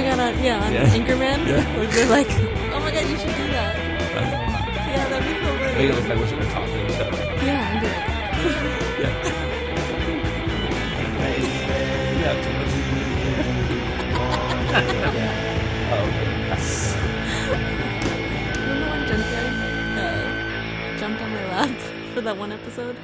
[0.03, 0.89] My god, on, yeah, on Yeah.
[0.89, 1.47] Anchorman.
[1.47, 1.77] Yeah.
[1.77, 2.27] Where they're like,
[2.73, 3.75] oh my god, you should do that.
[4.91, 5.47] Yeah, that'd be so
[5.79, 7.45] it look like we're talking to each other.
[7.45, 7.97] Yeah, I'm good.
[9.01, 9.39] Yeah.
[12.13, 12.73] You have too much.
[15.91, 16.27] oh, okay.
[18.61, 19.53] Remember when Junkyard
[19.97, 21.77] uh, jumped on my lap
[22.13, 22.95] for that one episode?